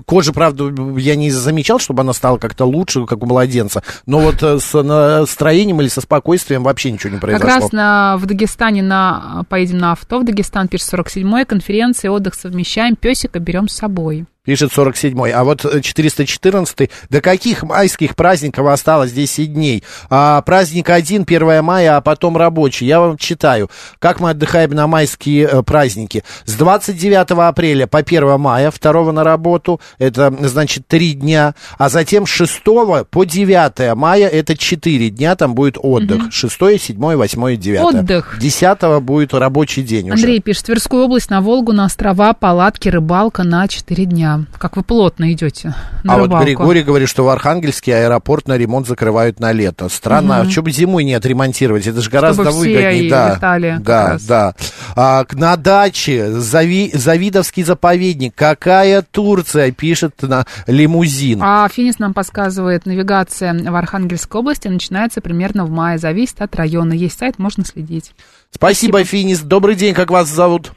Кожа, 0.06 0.32
правда, 0.32 0.72
я 0.98 1.16
не 1.16 1.30
замечал, 1.30 1.78
чтобы 1.78 2.00
она 2.00 2.14
стала 2.14 2.38
как-то 2.38 2.64
лучше, 2.64 3.04
как 3.04 3.22
у 3.22 3.26
младенца. 3.26 3.82
Но 4.06 4.20
вот 4.20 4.42
э, 4.42 4.58
с 4.58 4.82
настроением 4.82 5.82
или 5.82 5.88
со 5.88 6.00
спокойствием 6.00 6.62
вообще 6.62 6.90
ничего 6.92 7.12
не 7.12 7.18
произошло. 7.18 7.46
Как 7.46 7.60
раз 7.60 7.72
на, 7.72 8.16
в 8.16 8.24
Дагестане 8.24 8.82
на, 8.82 9.44
поедем 9.50 9.78
на 9.78 9.92
авто 9.92 10.20
в 10.20 10.24
Дагестан, 10.24 10.68
пишет 10.68 10.94
47-й, 10.94 11.44
конференции, 11.44 12.08
отдых 12.08 12.34
совмещаем, 12.34 12.96
песика 12.96 13.38
берем 13.38 13.68
с 13.68 13.74
собой. 13.74 14.24
Пишет 14.44 14.72
47-й. 14.76 15.30
А 15.30 15.44
вот 15.44 15.64
414-й. 15.64 16.90
До 17.10 17.20
каких 17.20 17.62
майских 17.62 18.16
праздников 18.16 18.66
осталось 18.66 19.12
10 19.12 19.54
дней? 19.54 19.84
А, 20.10 20.42
праздник 20.42 20.90
один, 20.90 21.22
1 21.22 21.62
мая, 21.62 21.96
а 21.96 22.00
потом 22.00 22.36
рабочий. 22.36 22.86
Я 22.86 22.98
вам 22.98 23.18
читаю. 23.18 23.70
Как 24.00 24.18
мы 24.18 24.30
отдыхаем 24.30 24.72
на 24.72 24.88
майские 24.88 25.46
э, 25.46 25.62
праздники. 25.62 26.24
С 26.44 26.56
29 26.56 27.30
апреля 27.38 27.86
по 27.86 28.00
1 28.00 28.40
мая, 28.40 28.72
2 28.72 29.12
на 29.12 29.22
работу. 29.22 29.80
Это, 29.98 30.34
значит, 30.42 30.86
три 30.86 31.12
дня, 31.12 31.54
а 31.78 31.88
затем 31.88 32.26
с 32.26 32.30
6 32.30 32.62
по 33.10 33.24
9 33.24 33.94
мая 33.94 34.28
это 34.28 34.56
4 34.56 35.10
дня, 35.10 35.36
там 35.36 35.54
будет 35.54 35.76
отдых. 35.78 36.24
Угу. 36.24 36.30
6, 36.30 36.80
7, 36.80 36.98
8, 36.98 37.56
9. 37.56 37.80
Отдых. 37.80 38.36
10 38.40 39.02
будет 39.02 39.34
рабочий 39.34 39.82
день 39.82 40.10
уже. 40.10 40.22
Андрей 40.22 40.40
пишет, 40.40 40.66
Тверскую 40.66 41.04
область 41.04 41.30
на 41.30 41.40
Волгу, 41.40 41.72
на 41.72 41.86
острова, 41.86 42.32
палатки, 42.32 42.88
рыбалка 42.88 43.42
на 43.42 43.68
4 43.68 44.04
дня. 44.06 44.44
Как 44.58 44.76
вы 44.76 44.82
плотно 44.82 45.32
идете 45.32 45.74
на 46.04 46.14
А 46.14 46.18
рыбалку. 46.18 46.36
вот 46.36 46.44
Григорий 46.44 46.82
говорит, 46.82 47.08
что 47.08 47.24
в 47.24 47.28
Архангельске 47.28 47.96
аэропорт 47.96 48.48
на 48.48 48.56
ремонт 48.56 48.86
закрывают 48.86 49.40
на 49.40 49.52
лето. 49.52 49.88
Странно, 49.88 50.40
угу. 50.40 50.48
а 50.48 50.50
что 50.50 50.62
бы 50.62 50.70
зимой 50.70 51.04
не 51.04 51.14
отремонтировать? 51.14 51.86
Это 51.86 52.00
же 52.00 52.10
гораздо 52.10 52.44
Чтобы 52.44 52.58
выгоднее. 52.58 53.10
Да, 53.10 53.34
летали 53.34 53.78
да, 53.80 54.18
да. 54.26 54.54
А, 54.96 55.24
на 55.32 55.56
даче 55.56 56.30
Зави, 56.30 56.90
Завидовский 56.94 57.62
заповедник. 57.62 58.34
Какая 58.34 59.02
Турция, 59.02 59.71
пишет 59.72 60.14
на 60.22 60.44
лимузин. 60.66 61.40
А 61.42 61.68
Финис 61.68 61.98
нам 61.98 62.14
подсказывает, 62.14 62.86
навигация 62.86 63.52
в 63.54 63.74
Архангельской 63.74 64.40
области 64.40 64.68
начинается 64.68 65.20
примерно 65.20 65.64
в 65.64 65.70
мае. 65.70 65.98
Зависит 65.98 66.40
от 66.40 66.54
района. 66.56 66.92
Есть 66.92 67.18
сайт, 67.18 67.38
можно 67.38 67.64
следить. 67.64 68.12
Спасибо, 68.50 68.98
Спасибо. 68.98 69.04
Финис. 69.04 69.42
Добрый 69.42 69.74
день, 69.74 69.94
как 69.94 70.10
вас 70.10 70.28
зовут? 70.28 70.72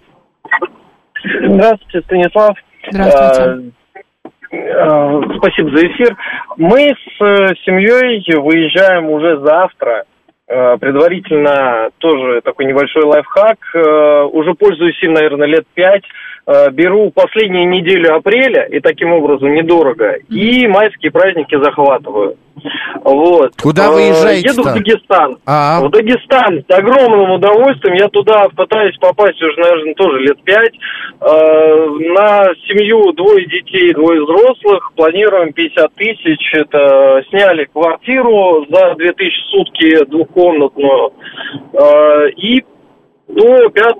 Здравствуйте, 1.24 2.02
Станислав. 2.06 2.58
Здравствуйте. 2.90 3.72
А, 4.52 5.22
спасибо 5.38 5.76
за 5.76 5.88
эфир. 5.88 6.16
Мы 6.58 6.94
с 6.94 7.22
э, 7.22 7.56
семьей 7.66 8.24
выезжаем 8.40 9.10
уже 9.10 9.40
завтра. 9.40 10.06
Э, 10.48 10.78
предварительно 10.78 11.90
тоже 11.98 12.42
такой 12.42 12.66
небольшой 12.66 13.04
лайфхак. 13.04 13.58
Э, 13.74 14.24
уже 14.32 14.54
пользуюсь 14.54 15.02
им, 15.02 15.14
наверное, 15.14 15.48
лет 15.48 15.66
пять. 15.74 16.04
Беру 16.74 17.10
последнюю 17.10 17.68
неделю 17.70 18.16
апреля, 18.16 18.66
и 18.66 18.80
таким 18.80 19.12
образом 19.14 19.54
недорого, 19.54 20.16
и 20.30 20.68
майские 20.68 21.12
праздники 21.12 21.56
захватываю. 21.58 22.38
Вот. 23.04 23.52
Куда 23.62 23.92
вы 23.92 24.02
езжаете 24.02 24.50
Еду 24.50 24.62
в 24.64 24.74
Дагестан. 24.74 25.38
А-а. 25.46 25.82
В 25.84 25.90
Дагестан 25.90 26.64
с 26.68 26.74
огромным 26.74 27.32
удовольствием. 27.32 27.96
Я 27.96 28.08
туда 28.10 28.48
пытаюсь 28.56 28.96
попасть 28.98 29.42
уже, 29.42 29.60
наверное, 29.60 29.94
тоже 29.96 30.20
лет 30.20 30.42
пять. 30.44 30.74
На 31.20 32.46
семью 32.68 33.12
двое 33.14 33.46
детей, 33.46 33.94
двое 33.94 34.24
взрослых. 34.24 34.94
Планируем 34.96 35.52
50 35.52 35.94
тысяч. 35.96 36.54
Это 36.54 37.24
сняли 37.30 37.66
квартиру 37.66 38.66
за 38.70 38.96
2000 38.96 39.42
сутки 39.52 40.06
двухкомнатную. 40.06 41.12
И 42.38 42.64
до 43.28 43.70
5 43.70 43.96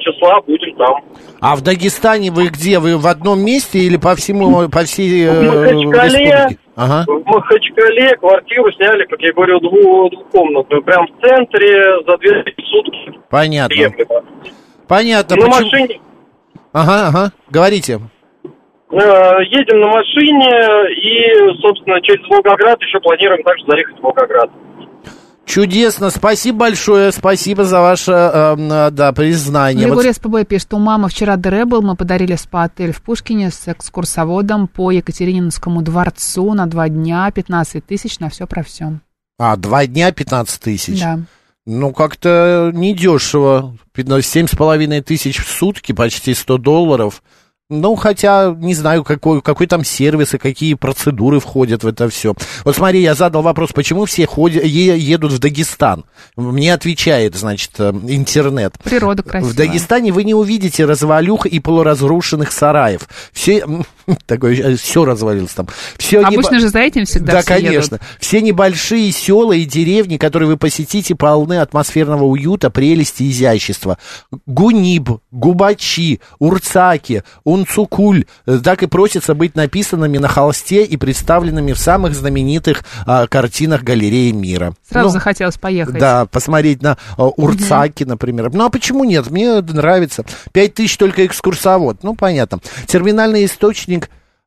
числа 0.00 0.40
будем 0.42 0.76
там. 0.76 1.04
А 1.40 1.56
в 1.56 1.62
Дагестане 1.62 2.30
вы 2.30 2.48
где? 2.48 2.78
Вы 2.78 2.96
в 2.96 3.06
одном 3.06 3.40
месте 3.40 3.78
или 3.78 3.96
по 3.96 4.14
всему, 4.14 4.68
по 4.68 4.80
всей 4.80 5.28
в 5.28 5.42
Махачкале, 5.42 6.58
ага. 6.74 7.04
В 7.06 7.24
Махачкале 7.24 8.16
квартиру 8.16 8.72
сняли, 8.72 9.04
как 9.06 9.20
я 9.20 9.32
говорю, 9.32 9.60
двух, 9.60 10.10
двухкомнатную. 10.10 10.82
Прям 10.82 11.06
в 11.06 11.26
центре 11.26 11.84
за 12.06 12.16
две 12.18 12.44
сутки. 12.64 13.20
Понятно. 13.30 13.74
Приемлемо. 13.74 14.24
Понятно. 14.88 15.36
На 15.36 15.42
почему... 15.42 15.70
машине. 15.70 16.00
Ага, 16.72 17.08
ага. 17.08 17.32
Говорите. 17.50 18.00
Э, 18.90 19.42
едем 19.50 19.80
на 19.80 19.88
машине 19.88 20.50
и, 20.94 21.60
собственно, 21.60 22.00
через 22.02 22.28
Волгоград 22.28 22.80
еще 22.80 23.00
планируем 23.00 23.42
также 23.42 23.64
заехать 23.66 23.98
в 23.98 24.02
Волгоград. 24.02 24.50
Чудесно, 25.46 26.10
спасибо 26.10 26.58
большое, 26.58 27.12
спасибо 27.12 27.64
за 27.64 27.80
ваше, 27.80 28.10
э, 28.12 28.90
да, 28.90 29.12
признание. 29.12 29.86
Григорий 29.86 30.08
вот... 30.08 30.16
СПБ 30.16 30.48
пишет, 30.48 30.74
у 30.74 30.78
мамы 30.78 31.08
вчера 31.08 31.36
ДР 31.36 31.66
был, 31.66 31.82
мы 31.82 31.94
подарили 31.94 32.34
спа-отель 32.34 32.92
в 32.92 33.00
Пушкине 33.00 33.52
с 33.52 33.68
экскурсоводом 33.68 34.66
по 34.66 34.90
Екатерининскому 34.90 35.82
дворцу 35.82 36.52
на 36.52 36.66
два 36.66 36.88
дня, 36.88 37.30
15 37.30 37.86
тысяч 37.86 38.18
на 38.18 38.28
все 38.28 38.48
про 38.48 38.64
все. 38.64 38.98
А, 39.38 39.56
два 39.56 39.86
дня 39.86 40.10
15 40.10 40.60
тысяч? 40.60 41.00
Да. 41.00 41.20
Ну, 41.64 41.92
как-то 41.92 42.72
недешево. 42.74 43.76
Семь 44.22 44.48
с 44.48 44.56
половиной 44.56 45.00
тысяч 45.00 45.38
в 45.38 45.48
сутки, 45.48 45.92
почти 45.92 46.34
100 46.34 46.58
долларов. 46.58 47.22
Ну, 47.68 47.96
хотя, 47.96 48.54
не 48.56 48.74
знаю, 48.74 49.02
какой, 49.02 49.42
какой 49.42 49.66
там 49.66 49.82
сервис 49.82 50.34
и 50.34 50.38
какие 50.38 50.74
процедуры 50.74 51.40
входят 51.40 51.82
в 51.82 51.88
это 51.88 52.08
все. 52.08 52.32
Вот 52.64 52.76
смотри, 52.76 53.02
я 53.02 53.16
задал 53.16 53.42
вопрос, 53.42 53.72
почему 53.72 54.04
все 54.04 54.24
ходят, 54.24 54.62
е, 54.62 54.96
едут 54.96 55.32
в 55.32 55.40
Дагестан. 55.40 56.04
Мне 56.36 56.72
отвечает, 56.72 57.34
значит, 57.34 57.72
э, 57.78 57.90
интернет. 58.06 58.74
Природа 58.84 59.24
красивая. 59.24 59.52
В 59.52 59.56
Дагестане 59.56 60.12
вы 60.12 60.22
не 60.22 60.32
увидите 60.34 60.84
развалюх 60.84 61.46
и 61.46 61.58
полуразрушенных 61.58 62.52
сараев. 62.52 63.08
Все, 63.32 63.66
такое, 64.26 64.54
э, 64.54 64.76
все 64.76 65.04
развалилось 65.04 65.52
там. 65.52 65.68
Все 65.96 66.20
Обычно 66.20 66.54
не... 66.56 66.60
же 66.60 66.68
за 66.68 66.78
этим 66.80 67.04
всегда 67.04 67.34
Да, 67.34 67.42
конечно. 67.42 67.96
Едут. 67.96 68.08
Все 68.20 68.40
небольшие 68.40 69.10
села 69.12 69.52
и 69.52 69.64
деревни, 69.64 70.16
которые 70.16 70.48
вы 70.48 70.56
посетите, 70.56 71.14
полны 71.14 71.58
атмосферного 71.58 72.24
уюта, 72.24 72.70
прелести, 72.70 73.28
изящества. 73.30 73.98
Гуниб, 74.46 75.10
Губачи, 75.30 76.20
Урцаки, 76.38 77.22
Унцукуль 77.44 78.24
э, 78.46 78.58
так 78.62 78.82
и 78.82 78.86
просится 78.86 79.34
быть 79.34 79.54
написанными 79.54 80.18
на 80.18 80.28
холсте 80.28 80.84
и 80.84 80.96
представленными 80.96 81.72
в 81.72 81.78
самых 81.78 82.14
знаменитых 82.14 82.84
а, 83.06 83.26
картинах 83.26 83.82
галереи 83.82 84.32
мира. 84.32 84.74
Сразу 84.88 85.08
ну, 85.08 85.12
захотелось 85.12 85.56
поехать. 85.56 85.98
Да, 85.98 86.26
посмотреть 86.26 86.82
на 86.82 86.96
а, 87.16 87.26
Урцаки, 87.26 88.04
угу. 88.04 88.10
например. 88.10 88.50
Ну, 88.52 88.64
а 88.64 88.70
почему 88.70 89.04
нет? 89.04 89.30
Мне 89.30 89.60
нравится. 89.60 90.24
Пять 90.52 90.74
тысяч 90.74 90.96
только 90.96 91.26
экскурсовод. 91.26 92.02
Ну, 92.02 92.14
понятно. 92.14 92.60
Терминальный 92.86 93.44
источник 93.44 93.95
а, 93.95 93.95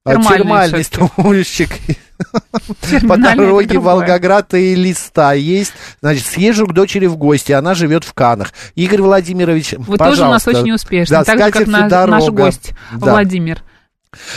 термальный, 0.05 0.37
термальный 0.37 0.83
стульчик. 0.83 1.69
По 3.07 3.17
дороге 3.17 3.79
Волгоград 3.79 4.53
и 4.53 4.75
Листа 4.75 5.33
есть. 5.33 5.73
Значит, 6.01 6.25
съезжу 6.25 6.67
к 6.67 6.73
дочери 6.73 7.05
в 7.05 7.17
гости, 7.17 7.51
она 7.51 7.73
живет 7.75 8.03
в 8.03 8.13
Канах. 8.13 8.53
Игорь 8.75 9.01
Владимирович, 9.01 9.73
Вы 9.77 9.97
тоже 9.97 10.25
у 10.25 10.29
нас 10.29 10.47
очень 10.47 10.71
успешны, 10.71 11.17
да, 11.17 11.23
так 11.23 11.39
же, 11.39 11.51
как 11.51 11.67
наш 11.67 12.27
гость 12.29 12.71
Владимир. 12.91 13.63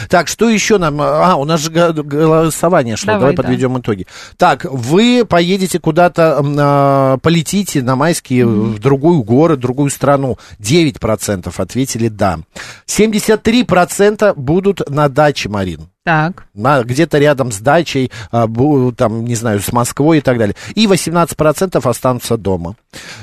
Так, 0.09 0.29
что 0.29 0.51
еще 0.51 0.77
нам... 0.79 1.01
А, 1.01 1.37
у 1.37 1.45
нас 1.45 1.61
же 1.61 1.71
голосование 1.71 2.97
шло, 2.97 3.15
давай, 3.15 3.21
давай 3.21 3.37
да. 3.37 3.43
подведем 3.43 3.79
итоги. 3.79 4.07
Так, 4.37 4.65
вы 4.65 5.25
поедете 5.27 5.79
куда-то, 5.79 6.43
э, 6.43 7.19
полетите 7.23 7.83
на 7.83 7.97
майские 7.97 8.45
mm-hmm. 8.45 8.75
в 8.75 8.79
другую 8.79 9.23
город, 9.23 9.61
другую 9.61 9.91
страну. 9.91 10.37
9% 10.61 11.53
ответили 11.57 12.09
«да». 12.09 12.41
73% 12.87 14.35
будут 14.35 14.89
на 14.91 15.09
даче, 15.09 15.49
Марин. 15.49 15.89
Так. 16.05 16.47
На, 16.53 16.83
где-то 16.83 17.19
рядом 17.19 17.53
с 17.53 17.59
дачей, 17.59 18.11
а, 18.33 18.49
там, 18.97 19.25
не 19.25 19.37
знаю, 19.37 19.61
с 19.61 19.73
Москвой 19.73 20.19
и 20.19 20.21
так 20.21 20.37
далее. 20.37 20.57
И 20.75 20.87
18% 20.87 21.89
останутся 21.89 22.37
дома. 22.37 22.75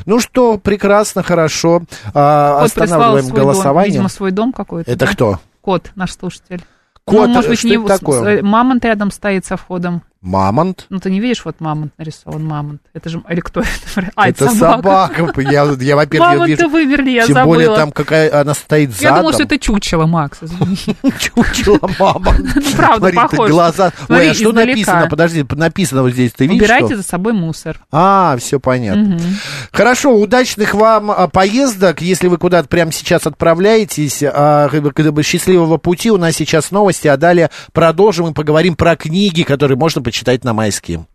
Ну 0.05 0.19
что, 0.19 0.57
прекрасно, 0.57 1.21
хорошо. 1.21 1.83
А, 2.13 2.63
останавливаем 2.63 3.27
голосование. 3.27 3.91
Дом, 3.91 3.93
видимо, 3.93 4.09
свой 4.09 4.31
дом 4.31 4.53
какой-то. 4.53 4.89
Это 4.89 5.05
да? 5.05 5.12
кто? 5.12 5.39
Кот, 5.61 5.91
наш 5.95 6.13
слушатель. 6.13 6.63
Кот, 7.03 7.27
ну, 7.27 7.33
может 7.33 7.49
быть, 7.49 7.59
что 7.59 7.67
не 7.67 7.75
это 7.75 7.99
такое? 7.99 8.43
Мамонт 8.43 8.85
рядом 8.85 9.11
стоит 9.11 9.45
со 9.45 9.57
входом. 9.57 10.03
Мамонт? 10.21 10.86
Ну, 10.89 10.99
ты 10.99 11.10
не 11.10 11.21
видишь, 11.21 11.45
вот 11.45 11.62
мамонт 11.62 11.93
нарисован, 11.97 12.45
мамонт. 12.45 12.82
Это 12.93 13.08
же, 13.08 13.23
или 13.29 13.39
кто 13.39 13.62
это? 13.62 14.12
А, 14.15 14.27
это, 14.27 14.45
это 14.45 14.53
собака. 14.53 15.15
собака. 15.15 15.41
Я, 15.41 15.63
я 15.79 15.95
во-первых, 15.95 16.29
Мамонта 16.32 16.45
вижу. 16.45 16.69
вымерли, 16.69 17.12
я 17.12 17.25
Тем 17.25 17.36
забыла. 17.36 17.53
более 17.53 17.75
там 17.75 17.91
какая 17.93 18.41
она 18.41 18.53
стоит 18.53 18.91
задом. 18.91 19.03
Я 19.10 19.15
думала, 19.15 19.34
что 19.34 19.43
это 19.43 19.58
чучело, 19.58 20.08
Макс, 20.08 20.39
Чучело 21.19 21.89
мамонт. 21.97 22.39
Ну, 22.60 22.62
правда, 22.75 23.12
похож. 23.13 23.49
глаза. 23.49 23.93
Ой, 24.10 24.32
а 24.32 24.34
что 24.34 24.51
написано? 24.51 25.08
Подожди, 25.10 25.45
написано 25.49 26.01
вот 26.01 26.12
здесь, 26.12 26.34
ты 26.34 26.47
видишь 26.47 26.63
Убирайте 26.63 26.97
за 26.97 27.03
собой 27.03 27.32
мусор. 27.32 27.79
А, 27.91 28.36
все 28.39 28.60
понятно. 28.60 29.19
Хорошо, 29.71 30.17
удачных 30.19 30.73
вам 30.73 31.12
а, 31.12 31.27
поездок, 31.29 32.01
если 32.01 32.27
вы 32.27 32.38
куда-то 32.38 32.67
прямо 32.67 32.91
сейчас 32.91 33.25
отправляетесь. 33.25 34.21
А, 34.23 34.69
счастливого 35.23 35.77
пути. 35.77 36.12
У 36.12 36.17
нас 36.17 36.36
сейчас 36.36 36.71
новости, 36.71 37.08
а 37.08 37.15
далее 37.15 37.49
продолжим 37.71 38.27
и 38.27 38.34
поговорим 38.34 38.75
про 38.75 38.95
книги, 38.97 39.43
которые 39.43 39.77
можно 39.77 40.01
почитать 40.09 40.43
на 40.43 40.53
майске. 40.53 41.05